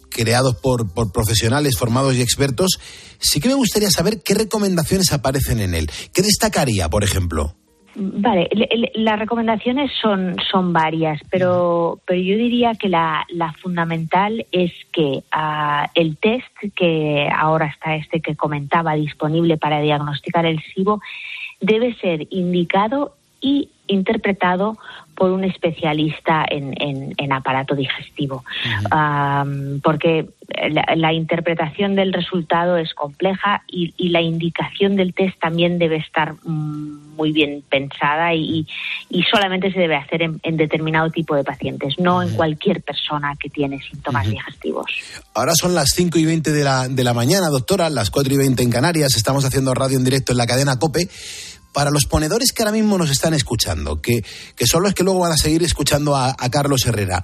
creado 0.10 0.62
por, 0.62 0.94
por 0.94 1.12
profesionales 1.12 1.76
formados 1.78 2.16
y 2.16 2.22
expertos, 2.22 2.80
sí 3.20 3.42
que 3.42 3.50
me 3.50 3.56
gustaría 3.56 3.92
saber 3.92 4.22
qué 4.24 4.34
recomendaciones 4.34 5.12
aparecen 5.12 5.60
en 5.60 5.74
él. 5.74 5.92
¿Qué 6.14 6.22
destacaría, 6.22 6.90
por 6.90 7.04
ejemplo? 7.04 7.58
Vale, 7.96 8.50
le- 8.52 8.92
las 8.96 9.20
recomendaciones 9.20 9.92
son, 10.02 10.36
son 10.52 10.74
varias, 10.74 11.22
pero, 11.30 12.00
pero 12.08 12.20
yo 12.20 12.36
diría 12.38 12.74
que 12.74 12.90
la, 12.90 13.26
la 13.30 13.54
fundamental 13.54 14.46
es 14.52 14.72
que 14.92 15.24
ah, 15.32 15.90
el 15.94 16.18
test 16.18 16.48
que 16.76 17.30
ahora 17.36 17.68
está 17.68 17.96
este 17.96 18.20
que 18.20 18.36
comentaba 18.36 18.96
disponible 18.96 19.58
para 19.58 19.80
diagnosticar 19.80 20.46
el 20.46 20.60
SIBO 20.74 21.02
debe 21.62 21.94
ser 21.96 22.26
indicado 22.32 23.14
y 23.42 23.70
interpretado 23.88 24.78
por 25.16 25.32
un 25.32 25.44
especialista 25.44 26.46
en, 26.50 26.74
en- 26.82 27.14
en 27.18 27.32
aparato 27.34 27.76
digestivo, 27.76 28.44
Am, 28.92 29.80
porque 29.84 30.28
la, 30.72 30.86
la 30.96 31.14
interpretación 31.14 31.96
del 31.96 32.14
resultado 32.14 32.78
es 32.78 32.94
compleja 32.94 33.64
y, 33.68 33.94
y 33.98 34.10
la 34.10 34.22
indicación 34.22 34.96
del 34.96 35.14
test 35.14 35.40
también 35.40 35.78
debe 35.80 35.98
estar 35.98 36.36
muy 36.44 37.32
bien 37.32 37.64
pensada 37.70 38.34
y, 38.34 38.68
y 39.10 39.24
solamente 39.24 39.72
se 39.72 39.80
debe 39.80 39.96
hacer 39.96 40.22
en, 40.24 40.40
en 40.44 40.58
determinado 40.58 41.10
tipo 41.10 41.36
de 41.36 41.44
pacientes, 41.44 41.96
no 42.00 42.22
en 42.24 42.36
cualquier 42.36 42.82
persona 42.82 43.34
que 43.40 43.50
tiene 43.50 43.80
síntomas 43.82 44.28
digestivos. 44.28 44.86
Ahora 45.36 45.54
son 45.56 45.76
las 45.76 45.90
5 45.96 46.18
y 46.18 46.26
20 46.26 46.52
de 46.52 46.64
la, 46.64 46.88
de 46.88 47.04
la 47.04 47.14
mañana, 47.14 47.50
doctora, 47.50 47.90
las 47.90 48.10
4 48.10 48.34
y 48.34 48.38
20 48.38 48.64
en 48.64 48.70
Canarias. 48.72 49.16
Estamos 49.16 49.46
haciendo 49.46 49.74
radio 49.74 49.98
en 49.98 50.04
directo 50.04 50.32
en 50.32 50.38
la 50.40 50.48
cadena 50.48 50.78
COPE. 50.80 51.08
Para 51.74 51.92
los 51.92 52.06
ponedores 52.06 52.52
que 52.52 52.62
ahora 52.62 52.72
mismo 52.72 52.98
nos 52.98 53.10
están 53.10 53.34
escuchando, 53.34 54.02
que, 54.02 54.24
que 54.56 54.68
son 54.68 54.84
los 54.84 54.94
que 54.94 55.04
luego 55.04 55.20
van 55.20 55.32
a 55.32 55.38
seguir 55.38 55.64
escuchando 55.64 56.16
a, 56.16 56.36
a 56.38 56.50
Carlos 56.50 56.86
Herrera, 56.86 57.24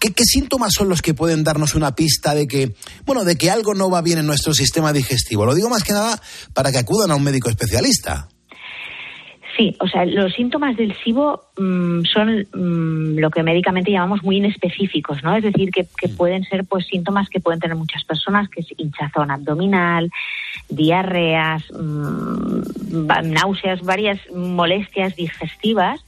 ¿qué, 0.00 0.12
¿qué 0.12 0.24
síntomas 0.24 0.72
son 0.74 0.88
los 0.88 1.02
que 1.02 1.14
pueden 1.14 1.44
darnos 1.44 1.74
una 1.74 1.94
pista 1.94 2.34
de 2.34 2.46
que, 2.46 2.74
bueno, 3.06 3.24
de 3.24 3.36
que 3.36 3.50
algo 3.50 3.74
no 3.74 3.88
va 3.90 4.02
bien 4.02 4.18
en 4.18 4.26
nuestro 4.26 4.54
sistema 4.54 4.92
digestivo? 4.92 5.46
Lo 5.46 5.54
digo 5.54 5.68
más 5.68 5.84
que 5.84 5.92
nada 5.92 6.20
para 6.52 6.72
que 6.72 6.78
acudan 6.78 7.10
a 7.10 7.14
un 7.14 7.22
médico 7.22 7.48
especialista. 7.48 8.28
Sí, 9.56 9.76
o 9.78 9.86
sea, 9.86 10.04
los 10.04 10.32
síntomas 10.32 10.76
del 10.76 10.96
SIBO 10.96 11.44
mm, 11.56 12.04
son 12.04 12.46
mm, 12.52 13.18
lo 13.18 13.30
que 13.30 13.42
médicamente 13.44 13.92
llamamos 13.92 14.24
muy 14.24 14.38
inespecíficos, 14.38 15.22
¿no? 15.22 15.36
Es 15.36 15.44
decir, 15.44 15.70
que, 15.70 15.86
que, 15.96 16.08
pueden 16.08 16.44
ser 16.44 16.64
pues 16.64 16.86
síntomas 16.86 17.28
que 17.28 17.40
pueden 17.40 17.60
tener 17.60 17.76
muchas 17.76 18.04
personas, 18.04 18.48
que 18.48 18.62
es 18.62 18.66
hinchazón 18.76 19.30
abdominal, 19.30 20.10
diarreas, 20.68 21.62
mm, 21.72 23.06
náuseas, 23.32 23.82
varias 23.82 24.18
molestias 24.32 25.14
digestivas, 25.14 26.04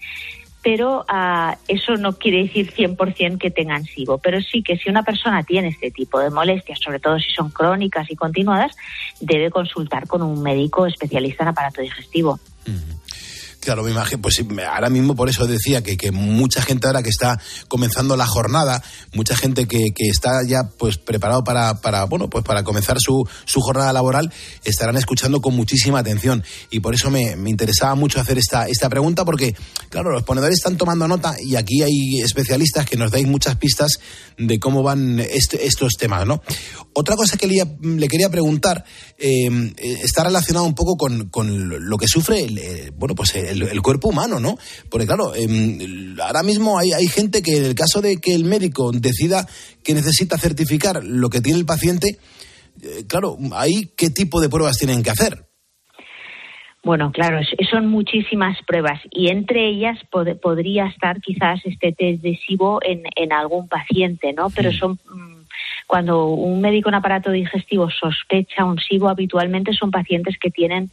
pero 0.63 1.07
uh, 1.09 1.55
eso 1.69 1.97
no 1.97 2.15
quiere 2.15 2.39
decir 2.39 2.73
100% 2.73 3.39
que 3.39 3.53
tengan 3.53 3.85
SIBO. 3.85 4.19
Pero 4.19 4.41
sí 4.41 4.65
que 4.65 4.77
si 4.77 4.91
una 4.91 5.05
persona 5.05 5.45
tiene 5.45 5.69
este 5.69 5.93
tipo 5.93 6.19
de 6.19 6.31
molestias, 6.31 6.81
sobre 6.81 6.99
todo 6.99 7.21
si 7.21 7.31
son 7.31 7.51
crónicas 7.51 8.11
y 8.11 8.17
continuadas, 8.17 8.75
debe 9.21 9.51
consultar 9.51 10.09
con 10.09 10.23
un 10.23 10.43
médico 10.43 10.87
especialista 10.87 11.45
en 11.45 11.51
aparato 11.51 11.83
digestivo. 11.83 12.41
Uh 12.67 12.71
-huh. 12.71 13.06
Claro, 13.67 13.83
me 13.83 13.91
imagino, 13.91 14.23
pues 14.23 14.41
ahora 14.73 14.91
mismo 14.91 15.17
por 15.17 15.29
eso 15.29 15.45
decía 15.45 15.83
que, 15.83 16.13
mucha 16.13 16.63
gente 16.63 16.87
ahora 16.87 17.03
que 17.03 17.09
está 17.09 17.41
comenzando 17.67 18.17
la 18.17 18.25
jornada, 18.25 18.81
mucha 19.13 19.37
gente 19.37 19.67
que, 19.67 19.87
que 19.93 20.09
está 20.09 20.45
ya 20.47 20.71
pues 20.79 20.99
preparado 20.99 21.43
para, 21.43 21.81
para, 21.81 22.05
bueno, 22.05 22.31
pues 22.31 22.45
para 22.45 22.63
comenzar 22.63 22.99
su, 23.01 23.29
su 23.45 23.61
jornada 23.61 23.93
laboral, 23.93 24.33
estarán 24.63 24.97
escuchando 24.97 25.41
con 25.41 25.57
muchísima 25.57 25.99
atención. 25.99 26.45
Y 26.71 26.79
por 26.79 26.95
eso 26.95 27.11
me, 27.11 27.35
me, 27.35 27.51
interesaba 27.51 27.97
mucho 27.97 28.21
hacer 28.21 28.39
esta, 28.39 28.69
esta 28.69 28.89
pregunta, 28.89 29.25
porque, 29.25 29.57
claro, 29.89 30.13
los 30.13 30.23
ponedores 30.23 30.59
están 30.59 30.77
tomando 30.77 31.09
nota 31.09 31.35
y 31.43 31.57
aquí 31.57 31.83
hay 31.83 32.21
especialistas 32.21 32.89
que 32.89 32.97
nos 32.97 33.11
dais 33.11 33.27
muchas 33.27 33.57
pistas 33.57 33.99
de 34.39 34.61
cómo 34.61 34.85
van 34.85 35.19
este, 35.19 35.67
estos 35.67 35.95
temas, 35.95 36.25
¿no? 36.25 36.41
Otra 36.93 37.17
cosa 37.17 37.37
que 37.37 37.49
le, 37.49 38.09
quería 38.09 38.31
preguntar 38.31 38.85
eh, 39.19 39.75
está 39.77 40.23
relacionado 40.23 40.67
un 40.67 40.75
poco 40.75 40.97
con, 40.97 41.31
con 41.31 41.89
lo 41.89 41.99
que 41.99 42.07
sufre, 42.07 42.47
eh, 42.49 42.93
bueno, 42.97 43.17
pues 43.17 43.35
el 43.35 43.56
el, 43.57 43.69
el, 43.69 43.83
cuerpo 43.83 44.09
humano, 44.09 44.41
¿no? 44.41 44.57
Porque 44.91 45.07
claro, 45.07 45.35
eh, 45.35 45.47
ahora 46.23 46.43
mismo 46.43 46.79
hay, 46.79 46.93
hay, 46.93 47.07
gente 47.09 47.43
que 47.43 47.57
en 47.57 47.65
el 47.65 47.75
caso 47.75 48.01
de 48.01 48.17
que 48.17 48.35
el 48.35 48.45
médico 48.45 48.93
decida 48.93 49.47
que 49.83 49.95
necesita 49.95 50.39
certificar 50.39 51.03
lo 51.03 51.31
que 51.31 51.41
tiene 51.41 51.59
el 51.59 51.67
paciente, 51.67 52.19
eh, 52.83 53.05
claro, 53.09 53.37
ahí 53.53 53.91
qué 53.97 54.11
tipo 54.11 54.41
de 54.41 54.49
pruebas 54.49 54.79
tienen 54.79 55.03
que 55.03 55.11
hacer. 55.11 55.47
Bueno, 56.87 57.11
claro, 57.11 57.41
son 57.69 57.89
muchísimas 57.89 58.57
pruebas 58.65 59.01
y 59.11 59.29
entre 59.29 59.69
ellas 59.69 59.99
pod 60.09 60.29
podría 60.41 60.87
estar 60.87 61.21
quizás 61.21 61.59
este 61.65 61.91
test 61.91 62.23
de 62.23 62.37
SIBO 62.47 62.79
en, 62.81 63.03
en 63.17 63.33
algún 63.33 63.67
paciente, 63.67 64.33
¿no? 64.33 64.51
Pero 64.51 64.71
son 64.71 64.93
mm, 64.93 65.37
cuando 65.89 66.27
un 66.27 66.61
médico 66.61 66.89
en 66.89 66.95
aparato 66.95 67.33
digestivo 67.33 67.91
sospecha 67.91 68.65
un 68.65 68.79
SIBO, 68.79 69.09
habitualmente 69.09 69.73
son 69.73 69.91
pacientes 69.91 70.37
que 70.39 70.51
tienen 70.51 70.91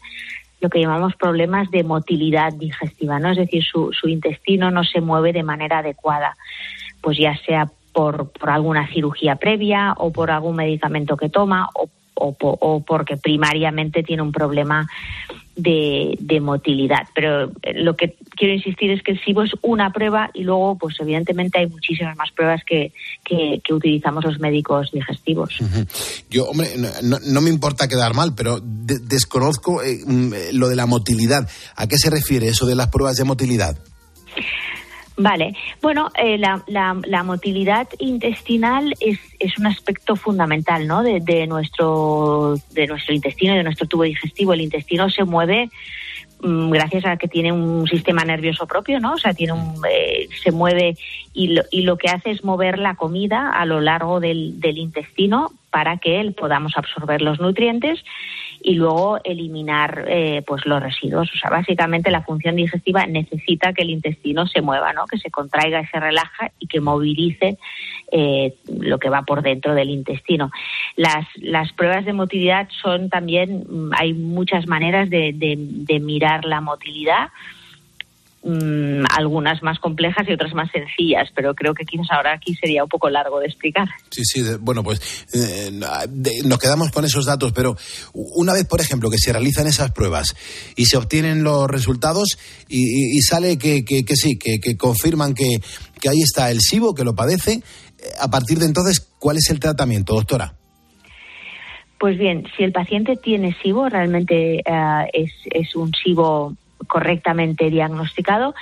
lo 0.63 0.69
que 0.69 0.79
llamamos 0.79 1.15
problemas 1.15 1.69
de 1.71 1.83
motilidad 1.83 2.53
digestiva, 2.53 3.19
¿no? 3.19 3.31
Es 3.31 3.37
decir, 3.37 3.63
su, 3.63 3.91
su 3.91 4.07
intestino 4.07 4.71
no 4.71 4.85
se 4.85 5.01
mueve 5.01 5.33
de 5.33 5.43
manera 5.43 5.79
adecuada, 5.79 6.35
pues 7.01 7.17
ya 7.17 7.37
sea 7.45 7.69
por, 7.91 8.31
por 8.31 8.49
alguna 8.49 8.87
cirugía 8.87 9.35
previa 9.35 9.93
o 9.97 10.11
por 10.11 10.31
algún 10.31 10.55
medicamento 10.55 11.17
que 11.17 11.29
toma 11.29 11.69
o 11.75 11.89
o, 12.15 12.35
o, 12.39 12.83
porque 12.83 13.17
primariamente 13.17 14.03
tiene 14.03 14.21
un 14.21 14.31
problema 14.31 14.87
de, 15.55 16.17
de, 16.19 16.39
motilidad. 16.39 17.07
Pero 17.13 17.51
lo 17.75 17.95
que 17.95 18.15
quiero 18.35 18.53
insistir 18.53 18.91
es 18.91 19.03
que 19.03 19.11
el 19.11 19.23
SIBO 19.23 19.43
es 19.43 19.51
una 19.61 19.91
prueba 19.91 20.31
y 20.33 20.43
luego, 20.43 20.77
pues 20.77 20.95
evidentemente 20.99 21.59
hay 21.59 21.67
muchísimas 21.67 22.15
más 22.17 22.31
pruebas 22.31 22.61
que, 22.65 22.91
que, 23.23 23.61
que 23.63 23.73
utilizamos 23.73 24.23
los 24.23 24.39
médicos 24.39 24.91
digestivos. 24.91 25.57
Yo, 26.29 26.45
hombre, 26.45 26.69
no, 27.03 27.19
no, 27.19 27.41
me 27.41 27.49
importa 27.49 27.87
quedar 27.87 28.13
mal, 28.13 28.33
pero 28.35 28.59
de, 28.61 28.99
desconozco 28.99 29.83
eh, 29.83 29.99
lo 30.53 30.69
de 30.69 30.75
la 30.75 30.85
motilidad. 30.85 31.47
¿A 31.75 31.87
qué 31.87 31.97
se 31.97 32.09
refiere 32.09 32.47
eso 32.47 32.65
de 32.65 32.75
las 32.75 32.87
pruebas 32.87 33.17
de 33.17 33.23
motilidad? 33.23 33.77
Vale, 35.15 35.55
bueno, 35.81 36.09
eh, 36.15 36.39
la, 36.39 36.63
la, 36.65 36.99
la, 37.05 37.23
motilidad 37.23 37.87
intestinal 37.99 38.95
es, 38.99 39.19
es, 39.37 39.59
un 39.59 39.67
aspecto 39.67 40.15
fundamental, 40.15 40.87
¿no? 40.87 41.03
De, 41.03 41.45
nuestro 41.45 42.55
de 42.71 42.87
nuestro 42.87 43.13
intestino, 43.13 43.53
de 43.53 43.63
nuestro 43.63 43.87
tubo 43.87 44.03
digestivo. 44.03 44.53
El 44.53 44.61
intestino 44.61 45.11
se 45.11 45.23
mueve 45.23 45.69
mmm, 46.41 46.71
gracias 46.71 47.05
a 47.05 47.17
que 47.17 47.27
tiene 47.27 47.51
un 47.51 47.87
sistema 47.87 48.25
nervioso 48.25 48.65
propio, 48.65 48.99
¿no? 48.99 49.13
O 49.13 49.17
sea, 49.19 49.35
tiene 49.35 49.53
un 49.53 49.75
eh, 49.87 50.27
se 50.43 50.51
mueve 50.51 50.97
y 51.31 51.49
lo, 51.49 51.61
y 51.69 51.83
lo 51.83 51.95
que 51.95 52.09
hace 52.09 52.31
es 52.31 52.43
mover 52.43 52.79
la 52.79 52.95
comida 52.95 53.51
a 53.51 53.65
lo 53.65 53.81
largo 53.81 54.19
del, 54.19 54.59
del 54.59 54.79
intestino 54.79 55.51
para 55.69 55.97
que 55.97 56.33
podamos 56.35 56.75
absorber 56.75 57.21
los 57.21 57.39
nutrientes 57.39 58.03
y 58.63 58.75
luego 58.75 59.19
eliminar 59.23 60.05
eh, 60.07 60.41
pues 60.47 60.65
los 60.65 60.81
residuos. 60.81 61.29
O 61.33 61.37
sea, 61.37 61.49
básicamente 61.49 62.09
la 62.09 62.23
función 62.23 62.55
digestiva 62.55 63.05
necesita 63.05 63.73
que 63.73 63.83
el 63.83 63.89
intestino 63.89 64.47
se 64.47 64.61
mueva, 64.61 64.93
¿no? 64.93 65.05
que 65.05 65.17
se 65.17 65.29
contraiga 65.29 65.81
y 65.81 65.85
se 65.87 65.99
relaja 65.99 66.51
y 66.59 66.67
que 66.67 66.79
movilice 66.79 67.57
eh, 68.11 68.55
lo 68.79 68.99
que 68.99 69.09
va 69.09 69.23
por 69.23 69.41
dentro 69.41 69.75
del 69.75 69.89
intestino. 69.89 70.49
Las, 70.95 71.27
las 71.35 71.73
pruebas 71.73 72.05
de 72.05 72.13
motilidad 72.13 72.69
son 72.81 73.09
también, 73.09 73.65
hay 73.97 74.13
muchas 74.13 74.65
maneras 74.65 75.09
de, 75.09 75.33
de, 75.33 75.55
de 75.57 75.99
mirar 75.99 76.45
la 76.45 76.61
motilidad 76.61 77.29
mmm, 78.43 79.05
algunas 79.09 79.61
más 79.63 79.79
complejas 79.79 80.27
y 80.27 80.33
otras 80.33 80.53
más 80.53 80.69
sencillas, 80.71 81.29
pero 81.35 81.53
creo 81.55 81.73
que 81.73 81.85
quizás 81.85 82.07
ahora 82.11 82.33
aquí 82.33 82.53
sería 82.55 82.83
un 82.83 82.89
poco 82.89 83.09
largo 83.09 83.39
de 83.39 83.47
explicar. 83.47 83.87
Sí, 84.11 84.23
sí, 84.23 84.41
de, 84.41 84.57
bueno, 84.57 84.83
pues 84.83 85.01
eh, 85.33 85.71
de, 86.09 86.41
nos 86.43 86.59
quedamos 86.59 86.91
con 86.91 87.05
esos 87.05 87.25
datos, 87.25 87.51
pero 87.53 87.75
una 88.13 88.53
vez, 88.53 88.65
por 88.65 88.81
ejemplo, 88.81 89.09
que 89.09 89.17
se 89.17 89.31
realizan 89.31 89.67
esas 89.67 89.91
pruebas 89.91 90.35
y 90.75 90.85
se 90.85 90.97
obtienen 90.97 91.43
los 91.43 91.67
resultados 91.67 92.37
y, 92.67 92.79
y, 92.79 93.17
y 93.17 93.21
sale 93.21 93.57
que, 93.57 93.83
que, 93.85 94.03
que 94.05 94.15
sí, 94.15 94.37
que, 94.37 94.59
que 94.59 94.77
confirman 94.77 95.33
que, 95.33 95.57
que 95.99 96.09
ahí 96.09 96.21
está 96.21 96.51
el 96.51 96.59
SIBO, 96.59 96.93
que 96.93 97.03
lo 97.03 97.15
padece, 97.15 97.53
eh, 97.53 97.61
a 98.19 98.29
partir 98.29 98.59
de 98.59 98.65
entonces, 98.65 98.99
¿cuál 99.19 99.37
es 99.37 99.49
el 99.49 99.59
tratamiento, 99.59 100.13
doctora? 100.15 100.53
Pues 101.99 102.17
bien, 102.17 102.43
si 102.57 102.63
el 102.63 102.73
paciente 102.73 103.15
tiene 103.15 103.55
SIBO, 103.63 103.87
realmente 103.87 104.61
uh, 104.67 105.07
es, 105.13 105.31
es 105.45 105.73
un 105.73 105.91
SIBO 105.93 106.53
correctamente 106.87 107.69
diagnosticado, 107.69 108.53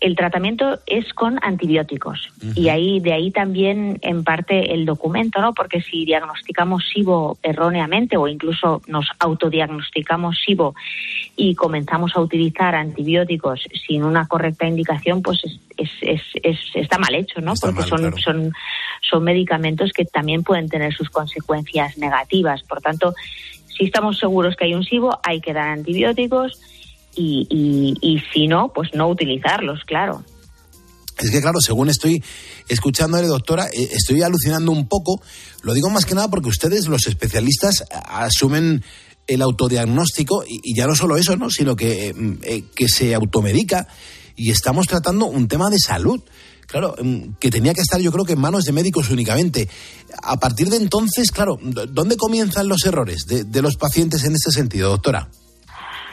el 0.00 0.16
tratamiento 0.16 0.78
es 0.86 1.12
con 1.14 1.38
antibióticos. 1.42 2.30
Uh 2.42 2.46
-huh. 2.46 2.58
Y 2.58 2.68
ahí, 2.68 3.00
de 3.00 3.12
ahí 3.12 3.30
también, 3.30 3.98
en 4.02 4.24
parte, 4.24 4.72
el 4.72 4.86
documento, 4.86 5.40
¿no? 5.40 5.52
Porque 5.52 5.80
si 5.80 6.04
diagnosticamos 6.04 6.84
SIBO 6.92 7.38
erróneamente 7.42 8.16
o 8.16 8.28
incluso 8.28 8.82
nos 8.86 9.06
autodiagnosticamos 9.18 10.38
SIBO 10.44 10.74
y 11.36 11.54
comenzamos 11.54 12.16
a 12.16 12.20
utilizar 12.20 12.74
antibióticos 12.74 13.62
sin 13.86 14.04
una 14.04 14.26
correcta 14.26 14.66
indicación, 14.66 15.22
pues 15.22 15.42
es, 15.44 15.60
es, 15.76 15.90
es, 16.02 16.22
es 16.42 16.58
está 16.74 16.98
mal 16.98 17.14
hecho, 17.14 17.40
¿no? 17.40 17.52
Está 17.52 17.68
Porque 17.68 17.80
mal, 17.80 17.88
son, 17.88 17.98
claro. 17.98 18.16
son, 18.18 18.52
son 19.02 19.24
medicamentos 19.24 19.92
que 19.92 20.04
también 20.04 20.42
pueden 20.42 20.68
tener 20.68 20.94
sus 20.94 21.10
consecuencias 21.10 21.98
negativas. 21.98 22.62
Por 22.62 22.80
tanto, 22.80 23.14
si 23.66 23.84
estamos 23.84 24.18
seguros 24.18 24.56
que 24.56 24.64
hay 24.64 24.74
un 24.74 24.84
SIBO, 24.84 25.20
hay 25.22 25.40
que 25.40 25.52
dar 25.52 25.68
antibióticos 25.68 26.60
y, 27.14 27.96
y, 28.00 28.18
si 28.32 28.46
no, 28.46 28.72
pues 28.74 28.90
no 28.94 29.08
utilizarlos, 29.08 29.80
claro. 29.84 30.24
Es 31.18 31.30
que, 31.30 31.40
claro, 31.40 31.60
según 31.60 31.90
estoy 31.90 32.22
escuchándole, 32.68 33.26
doctora, 33.26 33.66
eh, 33.66 33.88
estoy 33.92 34.22
alucinando 34.22 34.72
un 34.72 34.88
poco. 34.88 35.20
Lo 35.62 35.74
digo 35.74 35.90
más 35.90 36.06
que 36.06 36.14
nada 36.14 36.28
porque 36.28 36.48
ustedes, 36.48 36.86
los 36.86 37.06
especialistas, 37.06 37.84
asumen 37.90 38.82
el 39.26 39.42
autodiagnóstico 39.42 40.44
y, 40.46 40.74
ya 40.74 40.86
no 40.86 40.94
solo 40.94 41.16
eso, 41.16 41.36
¿no? 41.36 41.50
sino 41.50 41.76
que, 41.76 42.08
eh, 42.08 42.14
eh, 42.42 42.64
que 42.74 42.88
se 42.88 43.14
automedica 43.14 43.86
y 44.34 44.50
estamos 44.50 44.86
tratando 44.86 45.26
un 45.26 45.48
tema 45.48 45.68
de 45.68 45.78
salud. 45.78 46.20
Claro, 46.66 46.94
mm, 47.02 47.34
que 47.40 47.50
tenía 47.50 47.74
que 47.74 47.80
estar 47.80 48.00
yo 48.00 48.12
creo 48.12 48.24
que 48.24 48.34
en 48.34 48.40
manos 48.40 48.64
de 48.64 48.72
médicos 48.72 49.10
únicamente. 49.10 49.68
A 50.22 50.38
partir 50.38 50.70
de 50.70 50.76
entonces, 50.76 51.32
claro, 51.32 51.58
¿dónde 51.60 52.16
comienzan 52.16 52.68
los 52.68 52.86
errores 52.86 53.26
de, 53.26 53.44
de 53.44 53.62
los 53.62 53.76
pacientes 53.76 54.22
en 54.24 54.34
este 54.34 54.52
sentido, 54.52 54.90
doctora? 54.90 55.28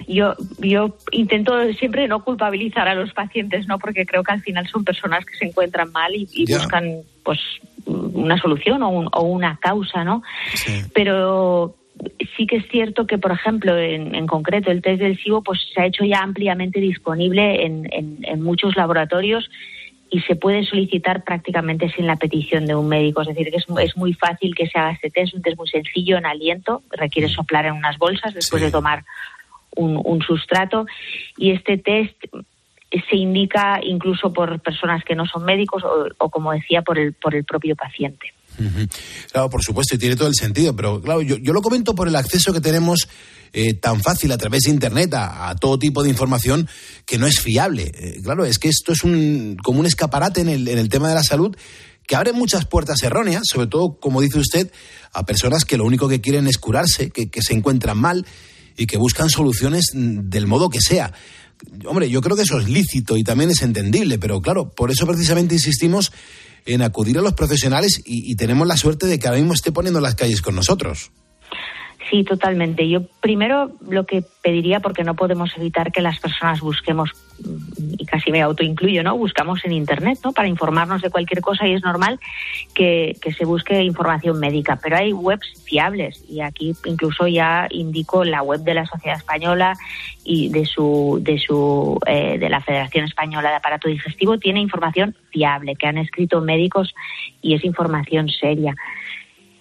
Yo, 0.07 0.35
yo 0.59 0.95
intento 1.11 1.73
siempre 1.73 2.07
no 2.07 2.23
culpabilizar 2.23 2.87
a 2.87 2.95
los 2.95 3.13
pacientes, 3.13 3.67
¿no? 3.67 3.79
Porque 3.79 4.05
creo 4.05 4.23
que 4.23 4.33
al 4.33 4.41
final 4.41 4.67
son 4.67 4.83
personas 4.83 5.25
que 5.25 5.35
se 5.35 5.45
encuentran 5.45 5.91
mal 5.91 6.13
y, 6.13 6.27
y 6.33 6.45
yeah. 6.45 6.57
buscan, 6.57 7.01
pues, 7.23 7.39
una 7.85 8.37
solución 8.37 8.83
o, 8.83 8.89
un, 8.89 9.09
o 9.11 9.21
una 9.21 9.57
causa, 9.57 10.03
¿no? 10.03 10.23
Sí. 10.53 10.81
Pero 10.93 11.75
sí 12.35 12.45
que 12.45 12.57
es 12.57 12.67
cierto 12.69 13.07
que, 13.07 13.17
por 13.17 13.31
ejemplo, 13.31 13.77
en, 13.77 14.13
en, 14.13 14.27
concreto 14.27 14.71
el 14.71 14.81
test 14.81 15.01
del 15.01 15.17
SIBO 15.17 15.41
pues, 15.41 15.59
se 15.73 15.81
ha 15.81 15.85
hecho 15.85 16.03
ya 16.03 16.21
ampliamente 16.21 16.79
disponible 16.79 17.65
en, 17.65 17.87
en, 17.91 18.19
en, 18.23 18.41
muchos 18.41 18.75
laboratorios 18.75 19.49
y 20.09 20.21
se 20.21 20.35
puede 20.35 20.63
solicitar 20.63 21.23
prácticamente 21.23 21.89
sin 21.89 22.07
la 22.07 22.15
petición 22.15 22.65
de 22.65 22.75
un 22.75 22.87
médico. 22.87 23.21
Es 23.21 23.27
decir, 23.27 23.49
que 23.49 23.57
es, 23.57 23.65
es 23.79 23.97
muy 23.97 24.13
fácil 24.13 24.55
que 24.55 24.67
se 24.67 24.77
haga 24.77 24.91
este 24.91 25.09
test, 25.09 25.33
un 25.33 25.41
test 25.41 25.57
muy 25.57 25.67
sencillo 25.67 26.17
en 26.17 26.25
aliento, 26.25 26.83
requiere 26.91 27.29
soplar 27.29 27.65
en 27.65 27.73
unas 27.73 27.97
bolsas 27.97 28.33
después 28.33 28.61
sí. 28.61 28.65
de 28.67 28.71
tomar 28.71 29.03
un, 29.77 30.01
un 30.03 30.21
sustrato 30.21 30.85
y 31.37 31.51
este 31.51 31.77
test 31.77 32.15
se 33.09 33.17
indica 33.17 33.79
incluso 33.83 34.31
por 34.31 34.59
personas 34.61 35.03
que 35.03 35.15
no 35.15 35.25
son 35.25 35.43
médicos 35.43 35.83
o, 36.17 36.29
como 36.29 36.53
decía, 36.53 36.81
por 36.81 36.97
el, 36.97 37.13
por 37.13 37.35
el 37.35 37.43
propio 37.43 37.75
paciente. 37.75 38.33
Claro, 39.31 39.49
por 39.49 39.61
supuesto, 39.61 39.95
y 39.95 39.97
tiene 39.99 40.15
todo 40.15 40.29
el 40.29 40.33
sentido, 40.33 40.75
pero 40.75 40.99
claro, 41.01 41.21
yo, 41.21 41.37
yo 41.37 41.53
lo 41.53 41.61
comento 41.61 41.93
por 41.93 42.07
el 42.07 42.15
acceso 42.15 42.53
que 42.53 42.61
tenemos 42.61 43.07
eh, 43.53 43.75
tan 43.75 44.01
fácil 44.01 44.31
a 44.31 44.37
través 44.37 44.61
de 44.63 44.71
Internet 44.71 45.13
a, 45.13 45.49
a 45.49 45.55
todo 45.55 45.77
tipo 45.77 46.01
de 46.01 46.09
información 46.09 46.67
que 47.05 47.17
no 47.17 47.27
es 47.27 47.39
fiable. 47.39 47.91
Eh, 47.93 48.19
claro, 48.23 48.45
es 48.45 48.57
que 48.57 48.69
esto 48.69 48.93
es 48.93 49.03
un, 49.03 49.57
como 49.61 49.79
un 49.79 49.85
escaparate 49.85 50.41
en 50.41 50.49
el, 50.49 50.67
en 50.67 50.79
el 50.79 50.89
tema 50.89 51.09
de 51.09 51.15
la 51.15 51.23
salud 51.23 51.55
que 52.07 52.15
abre 52.15 52.31
muchas 52.31 52.65
puertas 52.65 53.03
erróneas, 53.03 53.43
sobre 53.45 53.67
todo, 53.67 53.99
como 53.99 54.21
dice 54.21 54.39
usted, 54.39 54.71
a 55.11 55.25
personas 55.25 55.65
que 55.65 55.77
lo 55.77 55.83
único 55.83 56.07
que 56.07 56.21
quieren 56.21 56.47
es 56.47 56.57
curarse, 56.57 57.09
que, 57.11 57.29
que 57.29 57.41
se 57.41 57.53
encuentran 57.53 57.97
mal 57.97 58.25
y 58.77 58.85
que 58.87 58.97
buscan 58.97 59.29
soluciones 59.29 59.91
mm, 59.93 60.29
del 60.29 60.47
modo 60.47 60.69
que 60.69 60.79
sea. 60.79 61.11
Hombre, 61.85 62.09
yo 62.09 62.21
creo 62.21 62.37
que 62.37 62.43
eso 62.43 62.59
es 62.59 62.69
lícito 62.69 63.17
y 63.17 63.23
también 63.23 63.49
es 63.49 63.63
entendible, 63.63 64.19
pero 64.19 64.41
claro, 64.41 64.69
por 64.69 64.91
eso 64.91 65.07
precisamente 65.07 65.55
insistimos 65.55 66.11
en 66.65 66.83
acudir 66.83 67.17
a 67.17 67.21
los 67.21 67.33
profesionales 67.33 68.01
y, 68.05 68.31
y 68.31 68.35
tenemos 68.35 68.67
la 68.67 68.77
suerte 68.77 69.07
de 69.07 69.17
que 69.17 69.27
ahora 69.27 69.39
mismo 69.39 69.53
esté 69.53 69.71
poniendo 69.71 69.99
las 69.99 70.15
calles 70.15 70.41
con 70.41 70.55
nosotros. 70.55 71.11
Sí, 72.09 72.23
totalmente. 72.23 72.87
Yo 72.87 73.01
primero 73.19 73.71
lo 73.89 74.05
que 74.05 74.23
pediría, 74.41 74.79
porque 74.79 75.03
no 75.03 75.15
podemos 75.15 75.51
evitar 75.57 75.91
que 75.91 76.01
las 76.01 76.19
personas 76.19 76.61
busquemos, 76.61 77.11
y 77.97 78.05
casi 78.05 78.31
me 78.31 78.41
autoincluyo, 78.41 79.03
¿no? 79.03 79.17
Buscamos 79.17 79.65
en 79.65 79.73
Internet, 79.73 80.19
¿no? 80.23 80.31
Para 80.31 80.47
informarnos 80.47 81.01
de 81.01 81.09
cualquier 81.09 81.41
cosa 81.41 81.67
y 81.67 81.73
es 81.73 81.83
normal 81.83 82.19
que, 82.73 83.17
que 83.21 83.33
se 83.33 83.43
busque 83.43 83.83
información 83.83 84.39
médica. 84.39 84.79
Pero 84.81 84.95
hay 84.95 85.11
webs 85.11 85.63
fiables 85.65 86.23
y 86.29 86.39
aquí 86.39 86.73
incluso 86.85 87.27
ya 87.27 87.67
indico 87.71 88.23
la 88.23 88.41
web 88.41 88.61
de 88.61 88.73
la 88.73 88.85
Sociedad 88.85 89.17
Española 89.17 89.73
y 90.23 90.49
de 90.49 90.65
su, 90.65 91.19
de 91.21 91.39
su, 91.39 91.99
eh, 92.05 92.37
de 92.37 92.49
la 92.49 92.61
Federación 92.61 93.05
Española 93.05 93.49
de 93.49 93.55
Aparato 93.55 93.89
Digestivo 93.89 94.37
tiene 94.37 94.61
información 94.61 95.15
fiable 95.29 95.75
que 95.75 95.87
han 95.87 95.97
escrito 95.97 96.41
médicos 96.41 96.93
y 97.41 97.53
es 97.53 97.65
información 97.65 98.29
seria. 98.29 98.75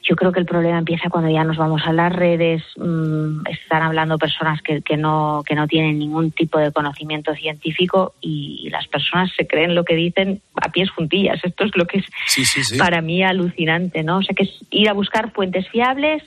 Yo 0.09 0.15
creo 0.15 0.31
que 0.31 0.39
el 0.39 0.47
problema 0.47 0.79
empieza 0.79 1.09
cuando 1.11 1.31
ya 1.31 1.43
nos 1.43 1.57
vamos 1.57 1.83
a 1.85 1.93
las 1.93 2.13
redes, 2.13 2.63
mmm, 2.77 3.45
están 3.47 3.83
hablando 3.83 4.19
personas 4.19 4.63
que, 4.63 4.81
que, 4.83 4.97
no, 4.97 5.43
que 5.45 5.57
no 5.57 5.67
tienen 5.67 5.99
ningún 5.99 6.31
tipo 6.31 6.59
de 6.59 6.71
conocimiento 6.71 7.35
científico 7.35 8.15
y, 8.21 8.63
y, 8.65 8.71
las 8.71 8.87
personas 8.87 9.31
se 9.37 9.47
creen 9.47 9.75
lo 9.75 9.85
que 9.85 9.97
dicen 9.97 10.41
a 10.55 10.71
pies 10.71 10.91
juntillas. 10.91 11.41
Esto 11.43 11.65
es 11.65 11.73
lo 11.75 11.87
que 11.87 11.99
es 11.99 12.05
sí, 12.27 12.45
sí, 12.45 12.63
sí. 12.63 12.79
para 12.79 13.01
mí 13.01 13.25
alucinante, 13.25 14.05
¿no? 14.05 14.19
O 14.19 14.23
sea, 14.23 14.35
que 14.35 14.45
es 14.45 14.51
ir 14.71 14.89
a 14.89 14.93
buscar 14.93 15.33
fuentes 15.33 15.69
fiables 15.71 16.23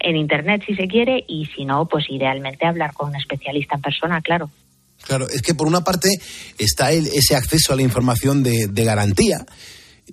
en 0.00 0.16
Internet 0.16 0.62
si 0.66 0.74
se 0.74 0.88
quiere 0.88 1.24
y 1.28 1.46
si 1.46 1.64
no, 1.64 1.86
pues 1.86 2.06
idealmente 2.10 2.66
hablar 2.66 2.92
con 2.94 3.10
un 3.10 3.16
especialista 3.16 3.76
en 3.76 3.82
persona, 3.82 4.20
claro. 4.22 4.50
Claro, 5.02 5.28
es 5.28 5.42
que 5.42 5.54
por 5.54 5.66
una 5.66 5.82
parte 5.82 6.08
está 6.58 6.92
el, 6.92 7.06
ese 7.06 7.36
acceso 7.36 7.72
a 7.72 7.76
la 7.76 7.82
información 7.82 8.42
de, 8.42 8.66
de 8.68 8.84
garantía, 8.84 9.44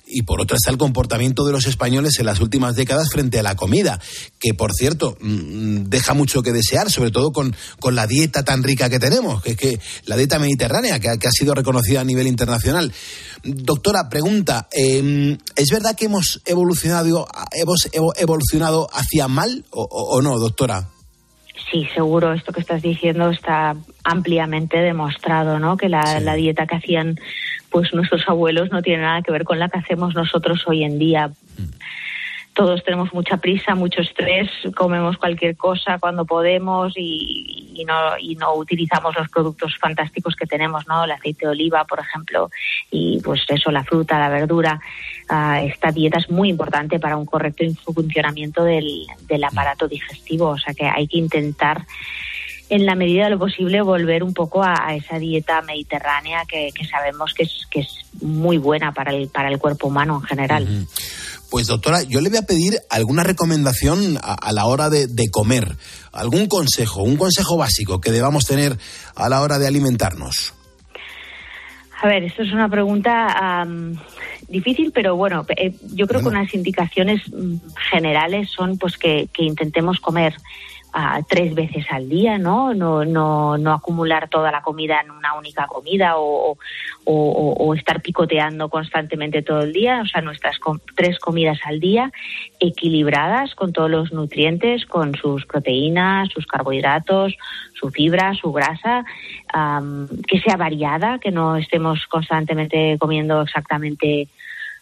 y 0.06 0.24
por 0.24 0.42
otra 0.42 0.58
está 0.58 0.72
el 0.72 0.78
comportamiento 0.78 1.46
de 1.46 1.52
los 1.52 1.66
españoles 1.68 2.20
en 2.20 2.26
las 2.26 2.40
últimas 2.40 2.76
décadas 2.76 3.10
frente 3.10 3.40
a 3.40 3.44
la 3.44 3.56
comida, 3.56 4.00
que 4.40 4.54
por 4.54 4.74
cierto 4.74 5.18
mm, 5.20 5.84
deja 5.90 6.14
mucho 6.14 6.44
que 6.44 6.52
desear, 6.52 6.92
sobre 6.92 7.12
todo 7.12 7.32
con, 7.32 7.56
con 7.80 7.96
la 7.96 8.08
dieta 8.08 8.44
tan 8.44 8.64
rica 8.64 8.90
que 8.90 9.00
tenemos, 9.00 9.42
que 9.42 9.52
es 9.52 9.58
que 9.58 9.80
la 10.06 10.18
dieta 10.18 10.40
mediterránea, 10.40 11.00
que, 11.00 11.18
que 11.20 11.28
ha 11.28 11.32
sido 11.32 11.54
reconocida 11.54 12.02
a 12.02 12.06
nivel 12.06 12.28
internacional. 12.28 12.94
Doctora, 13.44 14.10
pregunta, 14.10 14.68
eh, 14.72 15.38
¿es 15.56 15.70
verdad 15.70 15.96
que 15.96 16.06
hemos 16.06 16.42
evolucionado, 16.46 17.28
hemos 17.54 17.90
evolucionado 18.18 18.88
hacia 18.94 19.28
mal 19.28 19.66
o 19.72 20.22
no, 20.22 20.38
doctora? 20.40 20.90
Sí, 21.72 21.88
seguro, 21.94 22.34
esto 22.34 22.52
que 22.52 22.60
estás 22.60 22.82
diciendo 22.82 23.30
está 23.30 23.78
ampliamente 24.04 24.78
demostrado, 24.78 25.58
¿no? 25.58 25.78
Que 25.78 25.88
la, 25.88 26.04
sí. 26.04 26.24
la 26.24 26.36
dieta 26.36 26.68
que 26.68 26.76
hacían 26.76 27.18
pues 27.70 27.94
nuestros 27.94 28.28
abuelos 28.28 28.70
no 28.72 28.82
tiene 28.82 29.04
nada 29.04 29.22
que 29.22 29.32
ver 29.32 29.46
con 29.46 29.58
la 29.58 29.70
que 29.70 29.80
hacemos 29.80 30.14
nosotros 30.14 30.64
hoy 30.68 30.84
en 30.84 31.00
día. 31.00 31.30
Mm. 31.30 31.64
Todos 32.54 32.84
tenemos 32.84 33.14
mucha 33.14 33.38
prisa, 33.38 33.76
mucho 33.76 34.02
estrés, 34.02 34.50
comemos 34.76 35.18
cualquier 35.18 35.56
cosa 35.56 35.98
cuando 36.00 36.26
podemos 36.26 36.92
y, 36.98 37.51
y, 37.82 37.86
no, 37.86 38.18
y 38.20 38.36
no 38.36 38.56
utilizamos 38.56 39.16
los 39.16 39.30
productos 39.30 39.78
fantásticos 39.80 40.36
que 40.36 40.46
tenemos, 40.46 40.88
¿no? 40.88 41.04
El 41.04 41.12
aceite 41.12 41.46
de 41.46 41.52
oliva, 41.52 41.86
por 41.86 42.00
ejemplo, 42.00 42.50
y 42.90 43.20
pues 43.22 43.42
eso, 43.50 43.72
la 43.72 43.84
fruta, 43.84 44.20
la 44.20 44.30
verdura. 44.30 44.80
Uh, 45.30 45.66
esta 45.66 45.92
dieta 45.92 46.20
es 46.20 46.30
muy 46.30 46.50
importante 46.50 47.00
para 47.00 47.18
un 47.18 47.26
correcto 47.26 47.64
funcionamiento 47.86 48.64
del, 48.64 49.06
del 49.28 49.44
aparato 49.44 49.88
digestivo, 49.88 50.50
o 50.50 50.58
sea 50.58 50.74
que 50.74 50.86
hay 50.86 51.08
que 51.08 51.18
intentar 51.18 51.86
en 52.72 52.86
la 52.86 52.96
medida 52.96 53.26
de 53.26 53.32
lo 53.32 53.40
posible 53.40 53.82
volver 53.82 54.24
un 54.24 54.34
poco 54.34 54.64
a, 54.64 54.96
esa 54.96 55.20
dieta 55.20 55.62
mediterránea 55.62 56.44
que, 56.48 56.70
que, 56.74 56.86
sabemos 56.86 57.34
que 57.34 57.44
es, 57.44 57.68
que 57.70 57.82
es 57.82 57.90
muy 58.22 58.58
buena 58.58 58.94
para 58.94 59.12
el, 59.12 59.28
para 59.28 59.50
el 59.50 59.60
cuerpo 59.60 59.88
humano 59.88 60.16
en 60.16 60.22
general. 60.22 60.88
Pues 61.52 61.68
doctora, 61.68 62.02
yo 62.04 62.22
le 62.22 62.30
voy 62.30 62.38
a 62.38 62.44
pedir 62.44 62.80
alguna 62.90 63.24
recomendación 63.24 64.18
a, 64.24 64.36
a 64.36 64.54
la 64.54 64.66
hora 64.68 64.90
de, 64.90 65.08
de, 65.08 65.30
comer, 65.30 65.76
algún 66.14 66.48
consejo, 66.48 67.04
un 67.04 67.18
consejo 67.18 67.58
básico 67.58 68.00
que 68.00 68.10
debamos 68.10 68.46
tener 68.46 68.78
a 69.16 69.28
la 69.28 69.42
hora 69.42 69.60
de 69.60 69.68
alimentarnos. 69.68 70.54
A 72.02 72.08
ver, 72.08 72.24
esto 72.24 72.44
es 72.44 72.54
una 72.54 72.70
pregunta 72.70 73.66
um, 73.66 73.98
difícil, 74.48 74.94
pero 74.94 75.18
bueno, 75.18 75.46
eh, 75.58 75.74
yo 75.94 76.08
creo 76.08 76.22
bueno. 76.22 76.38
que 76.38 76.44
unas 76.44 76.54
indicaciones 76.54 77.22
mm, 77.28 77.56
generales 77.92 78.50
son 78.50 78.78
pues 78.78 78.98
que, 78.98 79.28
que 79.34 79.44
intentemos 79.44 80.00
comer 80.00 80.34
tres 81.28 81.56
veces 81.56 81.86
al 81.90 82.10
día, 82.10 82.38
¿no? 82.38 82.74
No, 82.74 83.06
no, 83.06 83.58
no 83.58 83.74
acumular 83.74 84.28
toda 84.30 84.52
la 84.52 84.62
comida 84.62 85.00
en 85.02 85.12
una 85.12 85.36
única 85.36 85.66
comida 85.68 86.18
o, 86.18 86.58
o, 87.06 87.74
estar 87.76 88.02
picoteando 88.02 88.70
constantemente 88.70 89.42
todo 89.42 89.62
el 89.62 89.74
día, 89.74 90.02
o 90.02 90.06
sea, 90.06 90.22
nuestras 90.22 90.58
tres 90.96 91.18
comidas 91.20 91.60
al 91.66 91.80
día 91.80 92.12
equilibradas 92.60 93.56
con 93.56 93.72
todos 93.72 93.90
los 93.90 94.12
nutrientes, 94.12 94.86
con 94.86 95.16
sus 95.16 95.46
proteínas, 95.46 96.30
sus 96.30 96.46
carbohidratos, 96.46 97.36
su 97.74 97.90
fibra, 97.90 98.34
su 98.36 98.52
grasa, 98.52 99.06
um, 99.56 100.08
que 100.28 100.40
sea 100.42 100.58
variada, 100.58 101.20
que 101.20 101.32
no 101.32 101.56
estemos 101.56 102.06
constantemente 102.08 102.98
comiendo 103.00 103.42
exactamente 103.42 104.28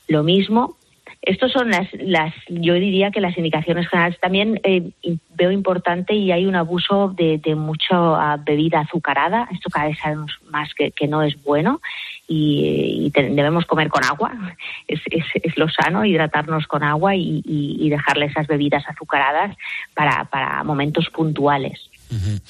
lo 0.07 0.23
mismo 0.23 0.75
estos 1.21 1.51
son 1.51 1.69
las, 1.69 1.87
las, 1.93 2.33
yo 2.47 2.75
diría 2.75 3.11
que 3.11 3.19
las 3.19 3.37
indicaciones 3.37 3.87
generales. 3.89 4.19
También 4.19 4.59
eh, 4.63 4.89
veo 5.35 5.51
importante 5.51 6.13
y 6.13 6.31
hay 6.31 6.45
un 6.45 6.55
abuso 6.55 7.13
de, 7.15 7.37
de 7.37 7.55
mucha 7.55 8.35
uh, 8.35 8.43
bebida 8.43 8.79
azucarada. 8.79 9.47
Esto 9.51 9.69
cada 9.69 9.87
vez 9.87 9.99
sabemos 9.99 10.31
más 10.49 10.73
que, 10.73 10.91
que 10.91 11.07
no 11.07 11.21
es 11.21 11.41
bueno 11.43 11.81
y, 12.27 13.11
y 13.13 13.35
debemos 13.35 13.65
comer 13.65 13.89
con 13.89 14.03
agua. 14.05 14.31
Es, 14.87 15.01
es, 15.11 15.25
es, 15.43 15.55
lo 15.55 15.69
sano, 15.69 16.03
hidratarnos 16.03 16.65
con 16.65 16.81
agua 16.81 17.15
y, 17.15 17.43
y, 17.45 17.77
y 17.79 17.89
dejarle 17.89 18.25
esas 18.25 18.47
bebidas 18.47 18.83
azucaradas 18.87 19.55
para, 19.93 20.25
para 20.25 20.63
momentos 20.63 21.09
puntuales. 21.11 21.88
Uh 22.11 22.15
-huh. 22.15 22.41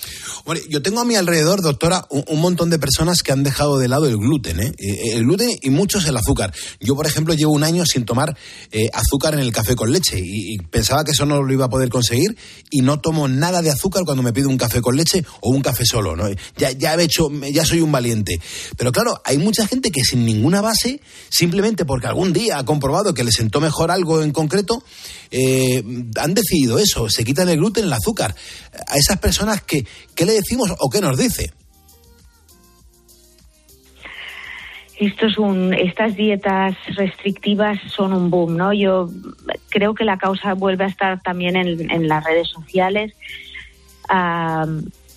Bueno, 0.46 0.62
yo 0.70 0.82
tengo 0.82 1.02
a 1.02 1.06
mi 1.06 1.16
alrededor, 1.16 1.62
doctora, 1.62 2.08
un, 2.10 2.40
montón 2.40 2.70
de 2.70 2.80
personas 2.80 3.24
que 3.24 3.32
han 3.32 3.44
dejado 3.44 3.78
de 3.78 3.88
lado 3.88 4.08
el 4.08 4.18
gluten, 4.18 4.60
¿eh? 4.60 4.72
El 4.78 5.24
gluten 5.26 5.50
y 5.62 5.70
muchos 5.70 6.06
el 6.06 6.16
azúcar. 6.16 6.54
Yo, 6.80 6.96
por 6.96 7.06
ejemplo, 7.06 7.34
llevo 7.34 7.52
un 7.52 7.64
año 7.64 7.86
sin 7.86 8.06
tomar 8.06 8.38
eh, 8.72 8.90
azúcar 8.94 9.34
en 9.34 9.42
el 9.42 9.52
café 9.52 9.76
con 9.76 9.92
leche 9.92 10.20
y, 10.20 10.58
pensaba 10.70 11.04
que 11.04 11.12
eso 11.12 11.26
no 11.26 11.42
lo 11.42 11.54
iba 11.54 11.66
a 11.66 11.70
poder 11.70 11.90
conseguir 11.90 12.38
y 12.70 12.82
no 12.82 13.00
tomo 13.00 13.28
nada 13.28 13.62
de 13.62 13.72
azúcar 13.72 14.04
cuando 14.06 14.24
me 14.24 14.34
pido 14.34 14.50
un 14.50 14.58
café 14.58 14.82
con 14.82 14.96
leche 14.96 15.26
o 15.42 15.50
un 15.50 15.62
café 15.62 15.86
solo. 15.86 16.16
Ya, 16.58 16.96
he 16.96 17.04
hecho, 17.04 17.30
ya 17.52 17.66
soy 17.66 17.82
un 17.82 17.92
valiente. 17.92 18.40
Pero 18.78 18.92
claro, 18.92 19.22
hay 19.26 19.38
mucha 19.38 19.68
gente 19.68 19.92
que 19.92 20.04
sin 20.04 20.26
ninguna 20.26 20.62
base, 20.62 21.02
simplemente 21.30 21.86
porque 21.86 22.08
algún 22.08 22.34
día 22.34 22.60
ha 22.60 22.66
comprobado 22.66 23.14
que 23.14 23.24
le 23.24 23.32
sentó 23.32 23.60
mejor 23.60 23.92
algo 23.92 24.22
en 24.22 24.32
concreto, 24.32 24.84
eh, 25.32 25.84
han 26.16 26.34
decidido 26.34 26.80
eso, 26.80 27.10
se 27.10 27.24
quitan 27.24 27.50
el 27.50 27.58
gluten, 27.58 27.86
el 27.86 27.94
azúcar. 27.94 28.36
A 28.88 28.98
esas 28.98 29.20
personas 29.20 29.49
que, 29.62 29.86
¿qué 30.16 30.26
le 30.26 30.34
decimos 30.34 30.74
o 30.80 30.90
qué 30.90 31.02
nos 31.02 31.18
dice? 31.18 31.52
Esto 35.00 35.28
es 35.28 35.38
un, 35.38 35.74
estas 35.74 36.16
dietas 36.18 36.76
restrictivas 36.98 37.80
son 37.88 38.12
un 38.12 38.30
boom, 38.30 38.58
¿no? 38.58 38.74
Yo 38.74 39.08
creo 39.70 39.94
que 39.94 40.04
la 40.04 40.18
causa 40.18 40.54
vuelve 40.56 40.84
a 40.84 40.88
estar 40.88 41.22
también 41.22 41.56
en, 41.56 42.08
las 42.10 42.24
redes 42.26 42.50
sociales. 42.50 43.14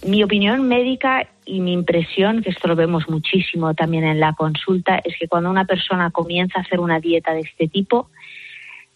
Mi 0.07 0.23
opinión 0.23 0.69
médica 0.69 1.29
y 1.45 1.61
mi 1.61 1.73
impresión, 1.73 2.43
que 2.43 2.51
esto 2.51 2.69
lo 2.69 2.77
vemos 2.77 3.09
muchísimo 3.09 3.75
también 3.75 4.05
en 4.05 4.21
la 4.21 4.35
consulta, 4.35 5.01
es 5.03 5.17
que 5.19 5.27
cuando 5.27 5.51
una 5.51 5.65
persona 5.65 6.13
comienza 6.13 6.61
a 6.61 6.63
hacer 6.63 6.79
una 6.79 7.01
dieta 7.01 7.35
de 7.35 7.41
este 7.41 7.67
tipo, 7.67 8.09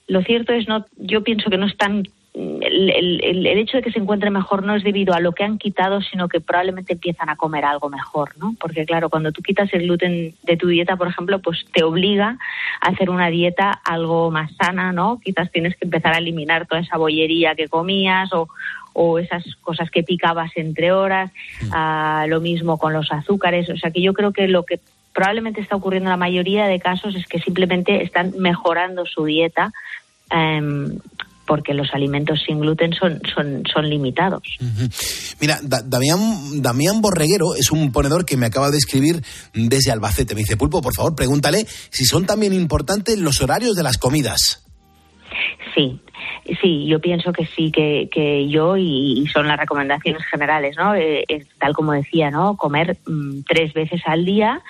lo 0.07 0.23
cierto 0.23 0.53
es 0.53 0.69
no, 0.69 0.87
yo 0.97 1.25
pienso 1.25 1.51
que 1.51 1.59
no 1.59 1.67
están 1.67 2.05
el, 2.37 2.91
el, 2.91 3.47
el, 3.47 3.59
hecho 3.59 3.79
de 3.79 3.83
que 3.83 3.91
se 3.91 3.99
encuentre 3.99 4.31
mejor 4.31 4.63
no 4.63 4.75
es 4.75 4.85
debido 4.85 5.15
a 5.15 5.21
lo 5.21 5.33
que 5.33 5.43
han 5.43 5.57
quitado, 5.57 6.03
sino 6.03 6.29
que 6.29 6.41
probablemente 6.41 6.93
empiezan 6.93 7.31
a 7.31 7.37
comer 7.37 7.65
algo 7.65 7.89
mejor, 7.89 8.37
¿no? 8.37 8.55
Porque 8.61 8.85
claro, 8.85 9.09
cuando 9.09 9.33
tú 9.33 9.41
quitas 9.41 9.73
el 9.73 9.85
gluten 9.85 10.35
de 10.43 10.57
tu 10.59 10.69
dieta, 10.69 10.97
por 10.97 11.09
ejemplo, 11.09 11.39
pues 11.39 11.65
te 11.73 11.83
obliga 11.83 12.37
a 12.83 12.89
hacer 12.89 13.09
una 13.09 13.29
dieta 13.29 13.71
algo 13.71 14.31
más 14.31 14.55
sana, 14.57 14.93
¿no? 14.93 15.19
Quizás 15.25 15.51
tienes 15.51 15.77
que 15.77 15.87
empezar 15.87 16.13
a 16.13 16.19
eliminar 16.19 16.67
toda 16.67 16.83
esa 16.83 16.99
bollería 16.99 17.55
que 17.55 17.69
comías 17.69 18.31
o, 18.35 18.51
o 18.93 19.19
esas 19.19 19.43
cosas 19.63 19.91
que 19.91 20.03
picabas 20.03 20.51
entre 20.57 20.93
horas, 20.93 21.31
uh, 21.71 22.29
lo 22.29 22.43
mismo 22.43 22.77
con 22.77 22.93
los 22.93 23.11
azúcares, 23.13 23.71
o 23.71 23.77
sea 23.79 23.91
que 23.91 24.03
yo 24.03 24.13
creo 24.13 24.33
que 24.33 24.47
lo 24.47 24.65
que 24.65 24.79
probablemente 25.15 25.63
está 25.63 25.77
ocurriendo 25.77 26.09
en 26.09 26.13
la 26.13 26.19
mayoría 26.19 26.67
de 26.67 26.81
casos 26.81 27.15
es 27.15 27.27
que 27.27 27.39
simplemente 27.39 28.03
están 28.03 28.35
mejorando 28.39 29.07
su 29.07 29.25
dieta 29.25 29.73
em, 30.31 30.99
porque 31.47 31.75
los 31.75 31.89
alimentos 31.95 32.41
sin 32.47 32.61
gluten 32.61 32.93
son, 32.93 33.21
son, 33.35 33.63
son 33.73 33.89
limitados. 33.89 34.43
Mira, 35.41 35.59
Da- 35.63 35.83
Damián, 35.85 36.61
Damián 36.63 37.01
Borreguero 37.01 37.55
es 37.55 37.71
un 37.71 37.93
ponedor 37.93 38.25
que 38.25 38.37
me 38.37 38.47
acaba 38.47 38.71
de 38.71 38.79
escribir 38.79 39.23
desde 39.55 39.91
Albacete. 39.93 40.35
Me 40.35 40.41
dice, 40.43 40.57
Pulpo, 40.57 40.83
por 40.83 40.95
favor, 40.95 41.15
pregúntale 41.15 41.67
si 41.91 42.05
son 42.05 42.27
también 42.27 42.53
importantes 42.53 43.19
los 43.19 43.41
horarios 43.41 43.77
de 43.77 43.83
las 43.83 43.99
comidas. 43.99 44.65
Sí, 45.75 46.01
sí, 46.63 46.87
yo 46.87 47.01
pienso 47.01 47.33
que 47.33 47.47
sí, 47.47 47.71
que, 47.71 48.09
que 48.11 48.49
yo 48.49 48.77
y, 48.77 49.21
y 49.21 49.27
son 49.29 49.47
las 49.47 49.59
recomendaciones 49.59 50.23
generales, 50.31 50.75
¿no? 50.79 50.95
Eh, 50.95 51.25
es 51.29 51.47
tal 51.59 51.75
como 51.75 51.93
decía, 51.93 52.31
¿no? 52.31 52.57
Comer 52.57 52.97
mm, 53.07 53.41
tres 53.47 53.75
veces 53.75 54.01
al 54.07 54.25
día 54.25 54.63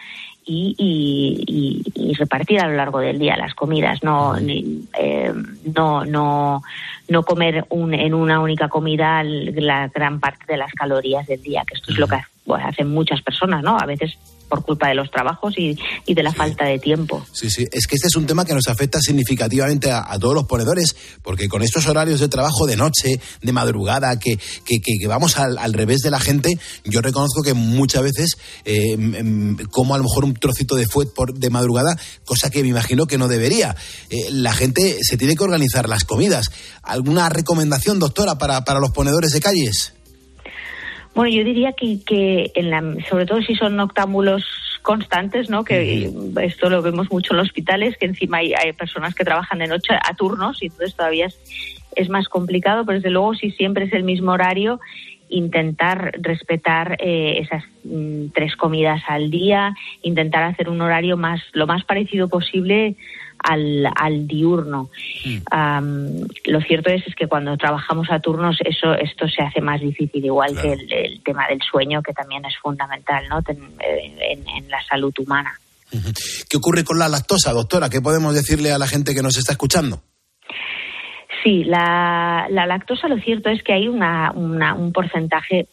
y, 0.46 0.74
y- 0.78 1.44
y- 1.96 2.10
y 2.10 2.14
repartir 2.14 2.60
a 2.60 2.68
lo 2.68 2.74
largo 2.76 3.00
del 3.00 3.18
día 3.18 3.36
las 3.36 3.52
comidas, 3.54 4.02
no, 4.04 4.38
ni- 4.38 4.84
eh, 4.98 5.32
no, 5.74 6.04
no, 6.04 6.62
no 7.08 7.22
comer 7.24 7.64
un- 7.70 7.92
en 7.94 8.14
una 8.14 8.40
única 8.40 8.68
comida 8.68 9.22
la 9.24 9.88
gran 9.88 10.20
parte 10.20 10.44
de 10.46 10.56
las 10.56 10.72
calorías 10.72 11.26
del 11.26 11.42
día, 11.42 11.64
que 11.66 11.74
esto 11.74 11.90
es 11.92 11.98
lo 11.98 12.06
que 12.06 12.18
bueno, 12.44 12.64
hacen 12.68 12.88
muchas 12.88 13.20
personas, 13.22 13.62
¿no? 13.64 13.76
A 13.76 13.86
veces 13.86 14.16
por 14.48 14.62
culpa 14.64 14.88
de 14.88 14.94
los 14.94 15.10
trabajos 15.10 15.54
y, 15.58 15.76
y 16.06 16.14
de 16.14 16.22
la 16.22 16.32
falta 16.32 16.64
de 16.64 16.78
tiempo. 16.78 17.26
Sí, 17.32 17.50
sí, 17.50 17.66
es 17.72 17.86
que 17.86 17.96
este 17.96 18.08
es 18.08 18.16
un 18.16 18.26
tema 18.26 18.44
que 18.44 18.54
nos 18.54 18.68
afecta 18.68 19.00
significativamente 19.00 19.90
a, 19.90 20.04
a 20.10 20.18
todos 20.18 20.34
los 20.34 20.44
ponedores, 20.46 20.94
porque 21.22 21.48
con 21.48 21.62
estos 21.62 21.86
horarios 21.86 22.20
de 22.20 22.28
trabajo 22.28 22.66
de 22.66 22.76
noche, 22.76 23.20
de 23.42 23.52
madrugada, 23.52 24.18
que, 24.18 24.36
que, 24.64 24.80
que- 24.80 24.98
que 25.00 25.06
vamos 25.06 25.36
al, 25.38 25.58
al 25.58 25.72
revés 25.72 26.00
de 26.00 26.10
la 26.10 26.20
gente, 26.20 26.58
yo 26.84 27.00
reconozco 27.02 27.42
que 27.42 27.54
muchas 27.54 28.02
veces 28.02 28.36
eh, 28.64 28.96
como 29.70 29.94
a 29.94 29.98
lo 29.98 30.04
mejor 30.04 30.24
un 30.24 30.34
trocito 30.34 30.74
de 30.76 30.86
fuet 30.86 31.12
por, 31.12 31.34
de 31.34 31.50
madrugada, 31.50 31.98
cosa 32.24 32.50
que 32.50 32.62
me 32.62 32.68
imagino 32.68 33.06
que 33.06 33.18
no 33.18 33.28
debería. 33.28 33.76
Eh, 34.10 34.28
la 34.30 34.52
gente 34.52 34.98
se 35.02 35.16
tiene 35.16 35.34
que 35.36 35.44
organizar 35.44 35.88
las 35.88 36.04
comidas. 36.04 36.50
¿Alguna 36.82 37.28
recomendación, 37.28 37.98
doctora, 37.98 38.38
para, 38.38 38.64
para 38.64 38.80
los 38.80 38.90
ponedores 38.92 39.32
de 39.32 39.40
calles? 39.40 39.92
Bueno, 41.16 41.34
yo 41.34 41.44
diría 41.44 41.72
que, 41.72 41.98
que 42.04 42.52
en 42.54 42.68
la, 42.68 42.82
sobre 43.08 43.24
todo 43.24 43.40
si 43.40 43.54
son 43.54 43.74
noctámbulos 43.74 44.44
constantes, 44.82 45.48
¿no? 45.48 45.64
Que 45.64 46.12
esto 46.42 46.68
lo 46.68 46.82
vemos 46.82 47.10
mucho 47.10 47.32
en 47.32 47.38
los 47.38 47.46
hospitales, 47.46 47.96
que 47.96 48.04
encima 48.04 48.36
hay, 48.36 48.52
hay 48.52 48.74
personas 48.74 49.14
que 49.14 49.24
trabajan 49.24 49.60
de 49.60 49.66
noche 49.66 49.94
a 49.94 50.14
turnos 50.14 50.62
y 50.62 50.66
entonces 50.66 50.94
todavía 50.94 51.24
es, 51.24 51.40
es 51.94 52.10
más 52.10 52.28
complicado, 52.28 52.84
pero 52.84 52.98
desde 52.98 53.08
luego 53.08 53.34
si 53.34 53.50
siempre 53.50 53.86
es 53.86 53.94
el 53.94 54.02
mismo 54.02 54.32
horario, 54.32 54.78
intentar 55.30 56.12
respetar 56.20 56.98
eh, 57.00 57.38
esas 57.40 57.64
mm, 57.84 58.26
tres 58.34 58.54
comidas 58.54 59.00
al 59.08 59.30
día, 59.30 59.74
intentar 60.02 60.42
hacer 60.42 60.68
un 60.68 60.82
horario 60.82 61.16
más 61.16 61.40
lo 61.54 61.66
más 61.66 61.82
parecido 61.84 62.28
posible 62.28 62.94
al, 63.38 63.86
al 63.94 64.26
diurno. 64.26 64.90
Am, 65.50 66.26
lo 66.46 66.60
cierto 66.62 66.90
es, 66.90 67.06
es 67.06 67.14
que 67.14 67.26
cuando 67.26 67.56
trabajamos 67.56 68.08
a 68.10 68.20
turnos 68.20 68.56
eso 68.64 68.94
esto 68.94 69.28
se 69.28 69.42
hace 69.42 69.60
más 69.60 69.80
difícil, 69.80 70.24
igual 70.24 70.60
que 70.60 70.72
el, 70.72 70.92
el 70.92 71.22
tema 71.22 71.46
del 71.48 71.60
sueño, 71.62 72.02
que 72.02 72.12
también 72.12 72.44
es 72.44 72.56
fundamental 72.62 73.24
¿no? 73.28 73.38
Eh, 73.40 74.32
en, 74.32 74.48
en 74.48 74.68
la 74.70 74.82
salud 74.88 75.12
humana. 75.18 75.52
¿Qué 76.50 76.56
ocurre 76.56 76.82
con 76.84 76.98
la 76.98 77.08
lactosa, 77.08 77.52
doctora? 77.52 77.88
¿Qué 77.88 78.00
podemos 78.00 78.34
decirle 78.34 78.72
a 78.72 78.78
la 78.78 78.86
gente 78.88 79.14
que 79.14 79.22
nos 79.22 79.36
está 79.38 79.52
escuchando? 79.52 80.00
Sí, 81.44 81.62
la, 81.64 82.46
la 82.50 82.66
lactosa 82.66 83.06
lo 83.08 83.18
cierto 83.18 83.50
es 83.50 83.62
que 83.62 83.72
hay 83.72 83.86
una, 83.86 84.32
una- 84.32 84.74
un 84.74 84.92
porcentaje 84.92 85.68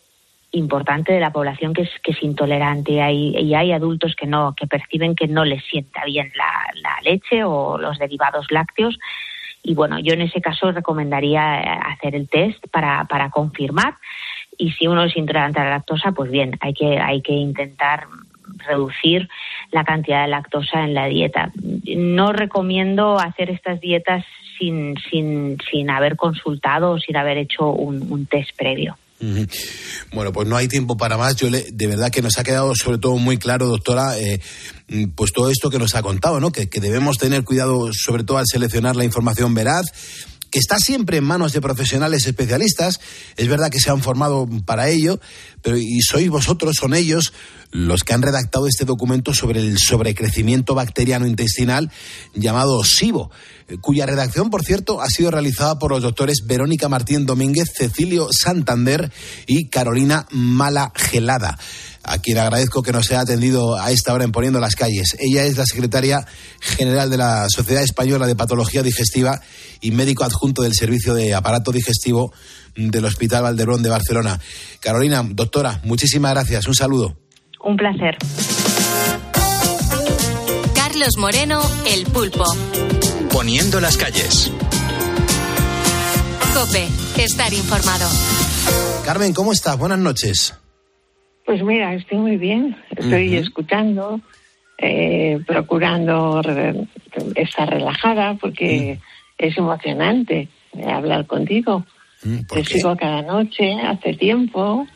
importante 0.54 1.14
de 1.14 1.20
la 1.20 1.34
población 1.34 1.74
que 1.74 1.82
es, 1.82 1.90
que 2.02 2.12
es 2.12 2.24
intolerante 2.24 3.02
hay, 3.02 3.36
y 3.36 3.56
hay 3.56 3.72
adultos 3.72 4.16
que 4.16 4.28
no 4.28 4.54
que 4.56 4.68
perciben 4.68 5.16
que 5.16 5.28
no 5.28 5.46
les 5.46 5.64
sienta 5.66 6.06
bien 6.06 6.32
la, 6.36 6.50
leche 7.04 7.44
o 7.44 7.78
los 7.78 7.98
derivados 7.98 8.46
lácteos 8.50 8.98
y 9.62 9.74
bueno 9.74 10.00
yo 10.00 10.14
en 10.14 10.22
ese 10.22 10.42
caso 10.42 10.72
recomendaría 10.72 11.60
eh, 11.60 11.80
hacer 11.88 12.16
el 12.16 12.30
test 12.30 12.66
para, 12.72 13.04
para 13.06 13.30
confirmar 13.30 13.96
y 14.58 14.72
si 14.72 14.88
uno 14.88 15.04
es 15.04 15.18
intolerante 15.18 15.60
a 15.60 15.66
la 15.66 15.72
lactosa 15.72 16.12
pues 16.12 16.32
bien 16.32 16.56
hay 16.62 16.74
que 16.74 17.00
hay 17.00 17.22
que 17.22 17.34
intentar 17.34 18.06
reducir 18.68 19.28
la 19.72 19.84
cantidad 19.84 20.22
de 20.22 20.30
lactosa 20.30 20.84
en 20.84 20.94
la 20.94 21.08
dieta. 21.08 21.52
No 21.96 22.32
recomiendo 22.32 23.18
hacer 23.18 23.50
estas 23.50 23.82
dietas 23.82 24.24
sin, 24.58 24.96
sin, 25.10 25.58
sin 25.72 25.90
haber 25.90 26.16
consultado 26.16 26.92
o 26.92 27.00
sin 27.00 27.18
haber 27.18 27.38
hecho 27.38 27.72
un 27.72 28.28
test 28.28 28.56
previo. 28.56 28.96
Bueno, 30.12 30.32
pues 30.32 30.48
no 30.48 30.58
hay 30.58 30.68
tiempo 30.68 30.98
para 30.98 31.18
más. 31.18 31.36
Yo 31.36 31.50
le, 31.50 31.68
de 31.72 31.88
verdad 31.88 32.12
que 32.12 32.22
nos 32.22 32.38
ha 32.38 32.44
quedado 32.44 32.74
sobre 32.76 32.98
todo 32.98 33.18
muy 33.18 33.38
claro, 33.38 33.68
doctora, 33.68 34.18
eh, 34.20 34.40
pues 35.16 35.32
todo 35.32 35.50
esto 35.50 35.70
que 35.70 35.80
nos 35.80 35.96
ha 35.96 36.02
contado, 36.02 36.40
¿no? 36.40 36.52
Que, 36.52 36.70
que 36.70 36.80
debemos 36.80 37.18
tener 37.18 37.44
cuidado 37.44 37.90
sobre 37.94 38.24
todo 38.24 38.38
al 38.38 38.46
seleccionar 38.48 38.96
la 38.96 39.06
información 39.06 39.54
veraz 39.54 39.86
que 40.54 40.60
está 40.60 40.78
siempre 40.78 41.18
en 41.18 41.24
manos 41.24 41.52
de 41.52 41.62
profesionales 41.62 42.28
especialistas. 42.28 43.00
Es 43.38 43.48
verdad 43.48 43.72
que 43.72 43.80
se 43.80 43.90
han 43.90 44.04
formado 44.04 44.48
para 44.68 44.88
ello, 44.88 45.20
pero 45.64 45.78
y 45.78 46.00
sois 46.02 46.30
vosotros, 46.30 46.76
son 46.80 46.94
ellos 46.94 47.34
los 47.74 48.04
que 48.04 48.14
han 48.14 48.22
redactado 48.22 48.68
este 48.68 48.86
documento 48.86 49.34
sobre 49.34 49.60
el 49.60 49.78
sobrecrecimiento 49.78 50.76
bacteriano 50.76 51.28
intestinal 51.28 51.92
llamado 52.34 52.84
SIBO, 52.84 53.32
eh, 53.68 53.78
cuya 53.82 54.06
redacción, 54.06 54.50
por 54.50 54.64
cierto, 54.64 55.02
ha 55.02 55.08
sido 55.08 55.32
realizada 55.32 55.80
por 55.80 55.92
los 55.92 56.04
doctores 56.04 56.44
Verónica 56.46 56.88
Martín 56.88 57.26
Domínguez, 57.26 57.70
Cecilio 57.76 58.30
Santander 58.32 59.12
y 59.48 59.70
Carolina 59.70 60.28
Mala 60.32 60.92
Gelada 60.96 61.58
a 62.04 62.18
quien 62.18 62.38
agradezco 62.38 62.84
que 62.84 62.92
nos 62.92 63.10
haya 63.12 63.22
atendido 63.22 63.80
a 63.80 63.90
esta 63.92 64.14
hora 64.14 64.26
en 64.26 64.34
Poniendo 64.34 64.60
las 64.60 64.76
Calles. 64.76 65.16
Ella 65.20 65.46
es 65.46 65.58
la 65.58 65.66
secretaria 65.66 66.28
general 66.60 67.10
de 67.10 67.18
la 67.18 67.48
Sociedad 67.50 67.82
Española 67.82 68.28
de 68.28 68.36
Patología 68.36 68.84
Digestiva 68.84 69.40
y 69.80 69.92
médico 69.92 70.26
adjunto 70.26 70.64
del 70.64 70.74
Servicio 70.74 71.14
de 71.14 71.34
Aparato 71.34 71.72
Digestivo 71.72 72.34
del 72.76 73.06
Hospital 73.06 73.44
Valdebrón 73.44 73.84
de 73.84 73.90
Barcelona. 73.90 74.40
Carolina, 74.82 75.26
doctora, 75.26 75.80
muchísimas 75.86 76.34
gracias. 76.34 76.68
Un 76.68 76.76
saludo. 76.76 77.23
Un 77.64 77.78
placer. 77.78 78.18
Carlos 80.76 81.18
Moreno, 81.18 81.62
El 81.88 82.04
Pulpo. 82.06 82.44
Poniendo 83.32 83.80
las 83.80 83.98
calles. 83.98 84.52
Cope, 86.54 86.88
estar 87.24 87.52
informado. 87.54 88.08
Carmen, 89.06 89.34
¿cómo 89.34 89.54
estás? 89.54 89.78
Buenas 89.78 90.00
noches. 90.00 90.60
Pues 91.46 91.64
mira, 91.64 91.94
estoy 91.94 92.18
muy 92.20 92.38
bien. 92.38 92.76
Estoy 92.92 93.36
escuchando, 93.36 94.22
eh, 94.78 95.40
procurando 95.48 96.42
re- 96.42 96.88
estar 97.36 97.70
relajada 97.70 98.36
porque 98.36 99.00
es 99.38 99.58
emocionante 99.58 100.48
eh, 100.78 100.92
hablar 100.92 101.26
contigo. 101.28 101.86
Mm, 102.24 102.44
¿Por 102.44 102.60
Te 102.60 102.64
qué? 102.64 102.74
sigo 102.76 102.96
cada 102.96 103.22
noche, 103.24 103.74
hace 103.82 104.14
tiempo. 104.14 104.88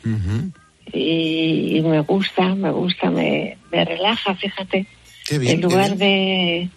Y, 0.92 1.76
y 1.78 1.82
me 1.82 2.00
gusta, 2.00 2.54
me 2.54 2.70
gusta, 2.70 3.10
me, 3.10 3.56
me 3.72 3.84
relaja, 3.84 4.34
fíjate. 4.34 4.86
Qué 5.26 5.38
bien, 5.38 5.52
en 5.54 5.60
qué 5.60 5.66
lugar 5.66 5.96
bien. 5.96 6.70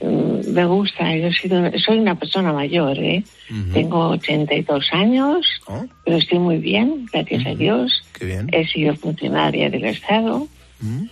de... 0.00 0.06
mm, 0.06 0.52
Me 0.54 0.64
gusta, 0.66 1.14
yo 1.16 1.26
he 1.28 1.34
sido, 1.34 1.70
soy 1.84 1.98
una 1.98 2.14
persona 2.14 2.52
mayor, 2.52 2.98
¿eh? 2.98 3.22
Ujú. 3.50 3.72
Tengo 3.72 4.08
82 4.10 4.86
años, 4.92 5.46
Oh, 5.66 5.84
pero 6.04 6.16
estoy 6.18 6.38
muy 6.38 6.58
bien, 6.58 7.06
gracias 7.12 7.46
a. 7.46 7.54
Dios. 7.54 8.02
qué 8.18 8.24
bien. 8.26 8.48
He 8.52 8.66
sido 8.66 8.94
funcionaria 8.96 9.68
del 9.70 9.84
Estado, 9.84 10.48
Mm. 10.80 11.04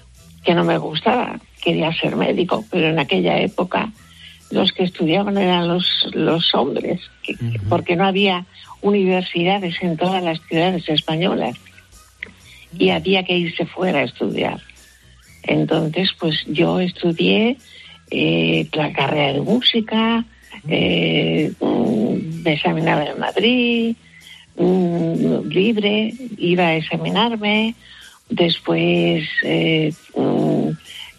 que 0.44 0.54
no 0.54 0.64
me 0.64 0.76
gustaba, 0.78 1.38
quería 1.62 1.92
ser 1.92 2.16
médico, 2.16 2.64
pero 2.70 2.88
en 2.88 2.98
aquella 2.98 3.38
época 3.38 3.90
los 4.50 4.72
que 4.72 4.82
estudiaban 4.82 5.38
eran 5.38 5.68
los, 5.68 5.86
los 6.12 6.54
hombres, 6.54 7.00
que- 7.22 7.36
porque 7.68 7.96
no 7.96 8.04
había 8.04 8.44
universidades 8.82 9.76
en 9.80 9.96
todas 9.96 10.22
las 10.22 10.40
ciudades 10.48 10.86
españolas 10.88 11.56
y 12.78 12.90
había 12.90 13.24
que 13.24 13.36
irse 13.36 13.66
fuera 13.66 14.00
a 14.00 14.04
estudiar. 14.04 14.60
Entonces, 15.44 16.10
pues 16.18 16.44
yo 16.46 16.80
estudié 16.80 17.56
eh, 18.10 18.68
la 18.72 18.92
carrera 18.92 19.32
de 19.32 19.40
música, 19.40 20.24
eh, 20.68 21.52
mm, 21.60 22.42
me 22.42 22.52
examinaba 22.52 23.04
en 23.04 23.18
Madrid, 23.18 23.96
mm, 24.56 25.48
libre, 25.48 26.14
iba 26.38 26.64
a 26.68 26.76
examinarme, 26.76 27.74
después 28.28 29.26
eh, 29.42 29.92
mm, 30.16 30.68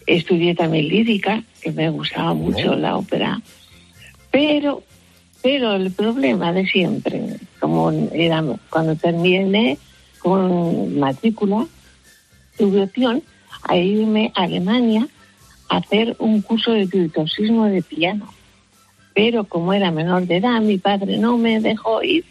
estudié 0.07 0.55
también 0.55 0.87
lírica, 0.87 1.43
que 1.61 1.71
me 1.71 1.89
gustaba 1.89 2.33
mucho 2.33 2.75
la 2.75 2.97
ópera, 2.97 3.41
pero, 4.31 4.83
pero 5.41 5.75
el 5.75 5.91
problema 5.91 6.53
de 6.53 6.65
siempre, 6.65 7.37
como 7.59 7.91
era 8.11 8.43
cuando 8.69 8.95
terminé 8.95 9.77
con 10.23 10.97
matrícula, 10.99 11.67
tuve 12.57 12.81
opción 12.83 13.21
a 13.63 13.75
irme 13.77 14.31
a 14.35 14.43
Alemania 14.43 15.07
a 15.69 15.77
hacer 15.77 16.15
un 16.19 16.41
curso 16.41 16.71
de 16.71 16.85
virtuosismo 16.85 17.65
de 17.65 17.81
piano. 17.81 18.33
Pero 19.13 19.43
como 19.43 19.73
era 19.73 19.91
menor 19.91 20.25
de 20.25 20.37
edad, 20.37 20.59
mi 20.61 20.77
padre 20.79 21.17
no 21.17 21.37
me 21.37 21.59
dejó 21.59 22.01
ir. 22.01 22.23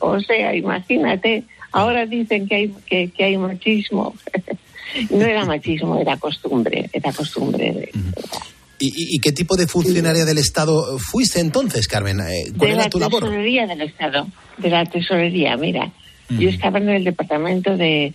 O 0.00 0.18
sea, 0.20 0.54
imagínate, 0.54 1.44
ahora 1.72 2.06
dicen 2.06 2.48
que 2.48 2.54
hay, 2.54 2.74
que, 2.86 3.10
que 3.10 3.24
hay 3.24 3.38
machismo. 3.38 4.14
no 5.10 5.24
era 5.24 5.44
machismo, 5.44 5.98
era 5.98 6.16
costumbre, 6.16 6.88
era 6.92 7.12
costumbre. 7.12 7.72
de- 7.72 7.90
¿Y, 8.78 8.92
y 9.16 9.18
qué 9.20 9.32
tipo 9.32 9.56
de 9.56 9.66
funcionaria 9.66 10.26
del 10.26 10.36
Estado 10.36 10.98
fuiste 10.98 11.40
entonces, 11.40 11.88
Carmen? 11.88 12.20
Eh, 12.20 12.52
¿Cuál 12.56 12.58
de 12.58 12.74
era 12.74 12.82
la 12.84 12.90
tu 12.90 12.98
labor? 12.98 13.22
tesorería 13.22 13.66
del 13.66 13.80
Estado, 13.80 14.26
de 14.58 14.68
la 14.70 14.84
tesorería, 14.84 15.56
mira. 15.56 15.90
Mm. 16.28 16.38
Yo 16.38 16.48
estaba 16.48 16.78
en 16.78 16.88
el 16.88 17.04
departamento 17.04 17.76
de 17.76 18.14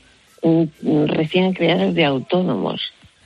recién 1.07 1.53
creados 1.53 1.93
de 1.93 2.05
autónomos, 2.05 2.81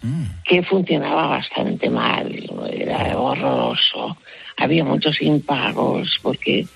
Mm. 0.06 0.24
que 0.44 0.62
funcionaba 0.62 1.28
bastante 1.28 1.90
mal, 1.90 2.32
era 2.72 3.18
horroroso. 3.18 4.18
Había 4.58 4.84
muchos 4.84 5.20
impagos 5.20 6.20
porque 6.22 6.68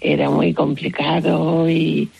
era 0.00 0.28
muy 0.28 0.52
complicado 0.52 1.70
y 1.70 2.10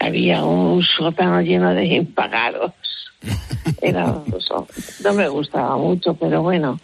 había 0.00 0.42
un 0.42 0.82
sótano 0.82 1.42
lleno 1.42 1.74
de 1.74 1.84
impagados. 1.84 2.72
Era, 3.82 4.22
eso, 4.34 4.66
no 5.04 5.12
me 5.12 5.28
gustaba 5.28 5.76
mucho, 5.76 6.14
pero 6.14 6.42
bueno, 6.42 6.80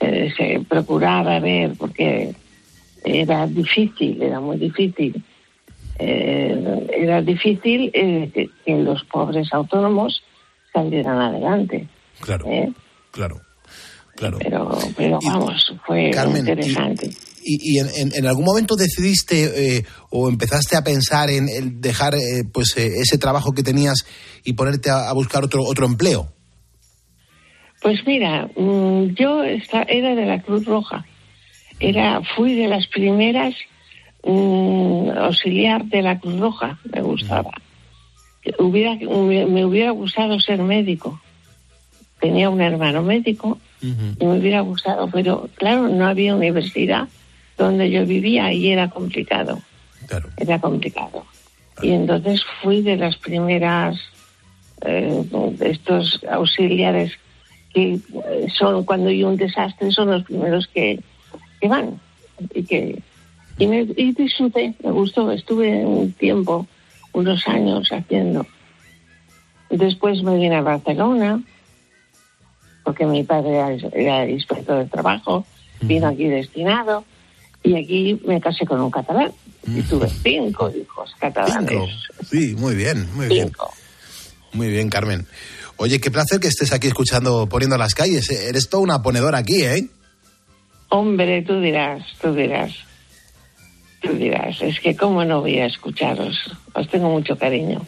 eh, 0.00 0.32
se 0.36 0.60
procuraba 0.68 1.38
ver 1.38 1.74
porque 1.78 2.34
era 3.04 3.46
difícil, 3.46 4.20
era 4.20 4.40
muy 4.40 4.56
difícil. 4.56 5.22
Eh, 6.00 6.86
era 6.96 7.22
difícil 7.22 7.90
eh, 7.94 8.30
que, 8.32 8.46
que 8.64 8.74
los 8.76 9.04
pobres 9.04 9.48
autónomos 9.52 10.22
salieran 10.72 11.18
adelante. 11.20 11.86
Claro, 12.20 12.46
¿eh? 12.48 12.72
claro, 13.10 13.40
claro. 14.16 14.38
Pero, 14.40 14.78
pero 14.96 15.18
vamos, 15.22 15.72
fue 15.86 16.10
Carmen, 16.10 16.46
interesante. 16.48 17.10
¿Y, 17.42 17.74
y 17.74 17.78
en, 17.78 17.88
en- 17.96 18.14
en 18.14 18.26
algún 18.26 18.44
momento 18.44 18.76
decidiste 18.76 19.76
eh, 19.78 19.84
o 20.10 20.28
empezaste 20.28 20.76
a 20.76 20.82
pensar 20.84 21.30
en 21.30 21.48
el 21.48 21.80
dejar 21.80 22.14
eh, 22.14 22.44
pues 22.52 22.76
ese 22.76 23.16
trabajo 23.18 23.52
que 23.52 23.62
tenías 23.62 24.04
y 24.44 24.52
ponerte 24.52 24.90
a, 24.90 25.08
a 25.08 25.12
buscar 25.14 25.42
otro 25.44 25.62
otro 25.64 25.86
empleo? 25.86 26.28
Pues 27.82 27.98
mira, 28.06 28.46
mm, 28.56 29.14
yo 29.18 29.42
esta- 29.42 29.82
era 29.88 30.14
de 30.14 30.26
la 30.26 30.42
Cruz 30.42 30.66
Roja. 30.66 31.06
Era, 31.78 32.20
fui 32.36 32.54
de 32.54 32.68
las 32.68 32.86
primeras 32.88 33.54
auxiliar 34.24 35.84
de 35.84 36.02
la 36.02 36.18
Cruz 36.18 36.38
Roja. 36.38 36.78
Me 36.92 37.02
gustaba. 37.02 37.50
Hubiera, 38.58 38.94
me, 38.94 39.64
hubiera 39.64 39.90
gustado 39.90 40.40
ser 40.40 40.62
médico. 40.62 41.20
Tenía 42.20 42.50
un 42.50 42.60
hermano 42.60 43.02
médico 43.02 43.58
y 43.82 44.24
me 44.26 44.38
hubiera 44.38 44.60
gustado, 44.60 45.08
pero 45.08 45.48
claro, 45.54 45.88
no 45.88 46.06
había 46.06 46.34
universidad 46.34 47.08
donde 47.56 47.90
yo 47.90 48.04
vivía 48.04 48.52
y 48.52 48.70
era 48.70 48.90
complicado. 48.90 49.60
Era 50.36 50.60
complicado. 50.60 51.24
Y 51.82 51.92
entonces 51.92 52.42
fui 52.62 52.82
de 52.82 52.96
las 52.96 53.16
primeras 53.16 53.98
eh, 54.82 55.24
de 55.30 55.70
estos 55.70 56.20
auxiliares 56.30 57.12
que 57.72 57.94
eh, 57.94 58.46
son 58.52 58.84
cuando 58.84 59.08
hay 59.10 59.22
un 59.24 59.36
desastre 59.36 59.90
son 59.92 60.10
los 60.10 60.24
primeros 60.24 60.66
que, 60.68 61.00
que 61.60 61.68
van 61.68 62.00
y 62.54 62.64
que 62.64 63.02
y 63.60 63.66
me 63.66 63.82
y 63.96 64.12
disfruté 64.12 64.74
me 64.82 64.90
gustó 64.90 65.30
estuve 65.30 65.84
un 65.84 66.12
tiempo 66.12 66.66
unos 67.12 67.46
años 67.46 67.88
haciendo 67.92 68.46
después 69.68 70.22
me 70.22 70.36
vine 70.36 70.56
a 70.56 70.62
Barcelona 70.62 71.40
porque 72.82 73.06
mi 73.06 73.22
padre 73.22 73.78
era, 73.92 74.28
inspector 74.28 74.78
de 74.78 74.86
trabajo 74.86 75.44
vino 75.82 76.08
aquí 76.08 76.26
destinado 76.26 77.04
y 77.62 77.76
aquí 77.76 78.20
me 78.26 78.40
casé 78.40 78.66
con 78.66 78.80
un 78.80 78.90
catalán 78.90 79.30
y 79.66 79.82
tuve 79.82 80.08
cinco 80.08 80.70
hijos 80.70 81.14
catalanes 81.18 81.68
Cinco. 81.68 81.86
Sí, 82.28 82.56
muy 82.58 82.74
bien, 82.74 83.06
muy 83.14 83.28
bien. 83.28 83.52
Muy 84.52 84.68
bien, 84.68 84.88
Carmen. 84.88 85.26
Oye, 85.76 86.00
qué 86.00 86.10
placer 86.10 86.40
que 86.40 86.48
estés 86.48 86.72
aquí 86.72 86.88
escuchando 86.88 87.46
Poniendo 87.46 87.78
las 87.78 87.94
calles. 87.94 88.30
Eres 88.30 88.68
toda 88.68 88.82
una 88.82 89.02
ponedora 89.02 89.38
aquí, 89.38 89.62
¿eh? 89.62 89.86
Hombre, 90.88 91.42
tú 91.42 91.60
dirás, 91.60 92.02
tú 92.20 92.34
dirás. 92.34 92.72
Tú 94.00 94.14
dirás, 94.14 94.60
es 94.62 94.80
que 94.80 94.96
cómo 94.96 95.24
no 95.24 95.40
voy 95.40 95.58
a 95.58 95.66
escucharos. 95.66 96.36
Os 96.72 96.88
tengo 96.88 97.10
mucho 97.10 97.36
cariño. 97.36 97.80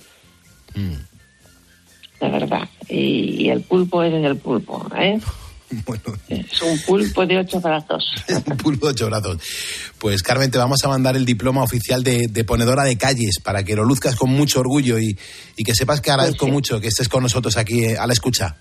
La 2.20 2.28
verdad. 2.28 2.68
Y, 2.88 3.44
y 3.44 3.50
el 3.50 3.62
pulpo 3.62 4.02
es 4.02 4.12
el 4.12 4.36
pulpo, 4.36 4.86
¿eh? 4.96 5.18
Es 6.28 6.62
un 6.62 6.78
pulpo 6.80 7.26
de 7.26 7.38
ocho 7.38 7.60
brazos. 7.60 8.04
Un 8.46 8.56
pulpo 8.56 8.86
de 8.86 8.92
ocho 8.92 9.06
brazos. 9.06 9.38
Pues 9.98 10.22
Carmen, 10.22 10.50
te 10.50 10.58
vamos 10.58 10.84
a 10.84 10.88
mandar 10.88 11.16
el 11.16 11.24
diploma 11.24 11.62
oficial 11.62 12.02
de, 12.02 12.26
de 12.28 12.44
ponedora 12.44 12.84
de 12.84 12.98
calles 12.98 13.40
para 13.42 13.64
que 13.64 13.74
lo 13.74 13.84
luzcas 13.84 14.16
con 14.16 14.30
mucho 14.30 14.60
orgullo 14.60 14.98
y, 14.98 15.16
y 15.56 15.64
que 15.64 15.74
sepas 15.74 16.00
que 16.00 16.10
agradezco 16.10 16.46
mucho 16.46 16.80
que 16.80 16.88
estés 16.88 17.08
con 17.08 17.22
nosotros 17.22 17.56
aquí 17.56 17.84
eh, 17.84 17.96
a 17.98 18.06
la 18.06 18.12
escucha. 18.12 18.56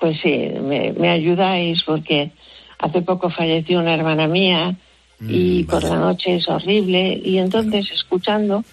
Pues 0.00 0.18
sí, 0.22 0.48
me, 0.62 0.92
me 0.92 1.10
ayudáis 1.10 1.82
porque 1.84 2.32
hace 2.78 3.02
poco 3.02 3.30
falleció 3.30 3.78
una 3.80 3.94
hermana 3.94 4.26
mía 4.26 4.76
y 5.20 5.64
por 5.64 5.82
la 5.82 5.96
noche 5.96 6.36
es 6.36 6.48
horrible 6.48 7.20
y 7.24 7.38
entonces 7.38 7.86
escuchando 7.92 8.64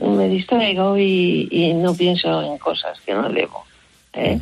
me 0.00 0.28
distraigo 0.28 0.96
y, 0.98 1.48
y 1.50 1.72
no 1.74 1.94
pienso 1.94 2.42
en 2.42 2.58
cosas 2.58 2.98
que 3.06 3.14
no 3.14 3.28
debo. 3.30 3.64
¿eh? 4.14 4.40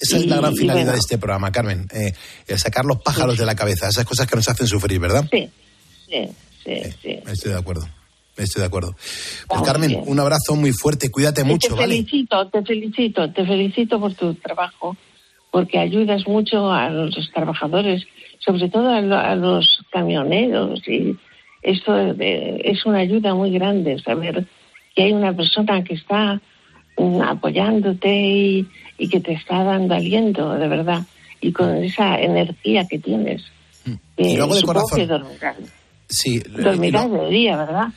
Esa 0.00 0.16
es 0.18 0.26
la 0.26 0.36
gran 0.36 0.54
finalidad 0.54 0.84
bueno. 0.84 0.92
de 0.92 0.98
este 0.98 1.18
programa, 1.18 1.50
Carmen. 1.50 1.86
eh, 1.92 2.12
el 2.46 2.58
sacar 2.58 2.84
los 2.84 3.00
pájaros 3.02 3.38
de 3.38 3.46
la 3.46 3.54
cabeza, 3.54 3.88
esas 3.88 4.04
cosas 4.04 4.26
que 4.26 4.36
nos 4.36 4.48
hacen 4.48 4.66
sufrir, 4.66 4.98
¿verdad? 5.00 5.26
Sí, 5.30 5.48
sí, 6.08 6.28
sí, 6.64 6.74
sí. 7.02 7.18
Estoy 7.26 7.52
de 7.52 7.58
acuerdo. 7.58 7.88
Estoy 8.36 8.60
de 8.60 8.66
acuerdo. 8.66 8.92
Pues 8.92 9.46
Vamos 9.48 9.66
Carmen, 9.66 9.88
bien. 9.90 10.02
un 10.06 10.18
abrazo 10.20 10.56
muy 10.56 10.72
fuerte, 10.72 11.10
cuídate 11.10 11.42
Y 11.42 11.44
mucho, 11.44 11.68
te 11.68 11.74
¿vale? 11.74 11.96
felicito, 11.96 12.48
te 12.48 12.62
felicito, 12.62 13.30
te 13.32 13.46
felicito 13.46 14.00
por 14.00 14.14
tu 14.14 14.34
trabajo, 14.34 14.96
porque 15.50 15.78
ayudas 15.78 16.26
mucho 16.26 16.70
a 16.72 16.88
los 16.88 17.14
trabajadores, 17.34 18.04
sobre 18.44 18.68
todo 18.68 18.88
a, 18.90 19.00
lo- 19.00 19.16
a 19.18 19.34
los 19.34 19.80
camioneros. 19.90 20.86
Y 20.88 21.16
esto 21.62 21.96
eh, 22.18 22.60
es 22.64 22.84
una 22.86 22.98
ayuda 22.98 23.34
muy 23.34 23.50
grande, 23.52 23.98
saber 24.00 24.44
que 24.94 25.02
hay 25.04 25.12
una 25.12 25.32
persona 25.34 25.82
que 25.84 25.94
está 25.94 26.40
mm, 26.98 27.20
apoyándote 27.22 28.08
y, 28.14 28.66
y 28.98 29.08
que 29.08 29.20
te 29.20 29.32
está 29.32 29.62
dando 29.64 29.94
aliento, 29.94 30.52
de 30.54 30.68
verdad, 30.68 31.02
y 31.40 31.52
con 31.52 31.76
esa 31.82 32.20
energía 32.20 32.86
que 32.86 32.98
tienes. 32.98 33.42
Mm. 33.84 33.94
Y 34.18 34.36
luego 34.36 34.54
corazón. 34.64 34.98
que 34.98 35.06
dormirás, 35.06 35.56
Sí, 36.08 36.40
dormirás 36.40 37.08
lo- 37.08 37.24
de 37.24 37.30
día, 37.30 37.56
¿verdad? 37.56 37.88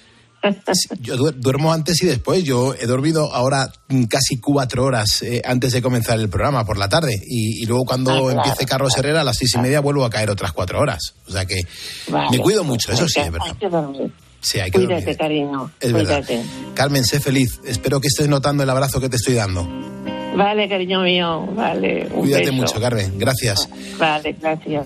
Yo 1.00 1.18
du- 1.18 1.32
duermo 1.32 1.72
antes 1.74 2.02
y 2.04 2.06
después. 2.08 2.44
Yo 2.44 2.74
he 2.74 2.86
dormido 2.86 3.34
ahora 3.34 3.72
mm, 3.90 4.04
casi 4.06 4.38
cuatro 4.40 4.84
horas 4.86 5.22
eh, 5.22 5.42
antes 5.46 5.72
de 5.74 5.82
comenzar 5.82 6.20
el 6.20 6.30
programa 6.30 6.66
por 6.66 6.78
la 6.78 6.90
tarde. 6.90 7.14
Y, 7.28 7.64
y 7.64 7.66
luego 7.66 7.86
cuando 7.86 8.12
Ah, 8.12 8.20
claro, 8.20 8.32
empiece 8.32 8.66
Carlos 8.66 8.98
Herrera 8.98 9.22
a 9.22 9.24
las 9.24 9.38
seis 9.38 9.54
y 9.56 9.60
media 9.60 9.80
vuelvo 9.82 10.06
a 10.06 10.10
caer 10.10 10.30
otras 10.30 10.52
cuatro 10.52 10.80
horas. 10.80 11.14
O 11.28 11.32
sea 11.32 11.46
que 11.46 11.62
Vale. 12.10 12.30
me 12.32 12.40
cuido 12.40 12.64
mucho, 12.64 12.92
eso 12.92 13.08
sí, 13.08 13.20
Hay 13.20 13.26
es 13.26 13.32
que- 13.32 13.32
verdad. 13.32 13.48
Hay 13.52 13.56
que 13.58 13.70
dormir. 13.70 14.12
Sí, 14.42 14.60
hay 14.60 14.70
que 14.70 14.78
Cuídate, 14.78 14.96
dormir. 15.02 15.18
cariño. 15.18 15.72
Es 15.80 15.92
verdad. 15.92 16.24
Cuídate. 16.26 16.46
Carmen, 16.76 17.04
sé 17.04 17.20
feliz. 17.20 17.60
Espero 17.66 18.00
que 18.00 18.08
estés 18.10 18.28
notando 18.28 18.62
el 18.64 18.70
abrazo 18.70 19.00
que 19.02 19.10
te 19.10 19.16
estoy 19.16 19.34
dando. 19.34 19.68
Vale, 20.36 20.70
cariño 20.70 21.02
mío. 21.02 21.48
Vale. 21.56 22.08
Un 22.12 22.20
Cuídate 22.22 22.44
beso. 22.46 22.54
mucho, 22.54 22.80
Carmen. 22.80 23.18
Gracias. 23.18 23.68
Vale, 23.98 24.36
gracias. 24.40 24.86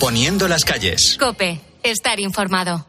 Poniendo 0.00 0.48
las 0.48 0.64
calles. 0.64 1.18
Cope, 1.20 1.60
estar 1.82 2.18
informado. 2.20 2.86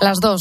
Las 0.00 0.18
dos. 0.20 0.34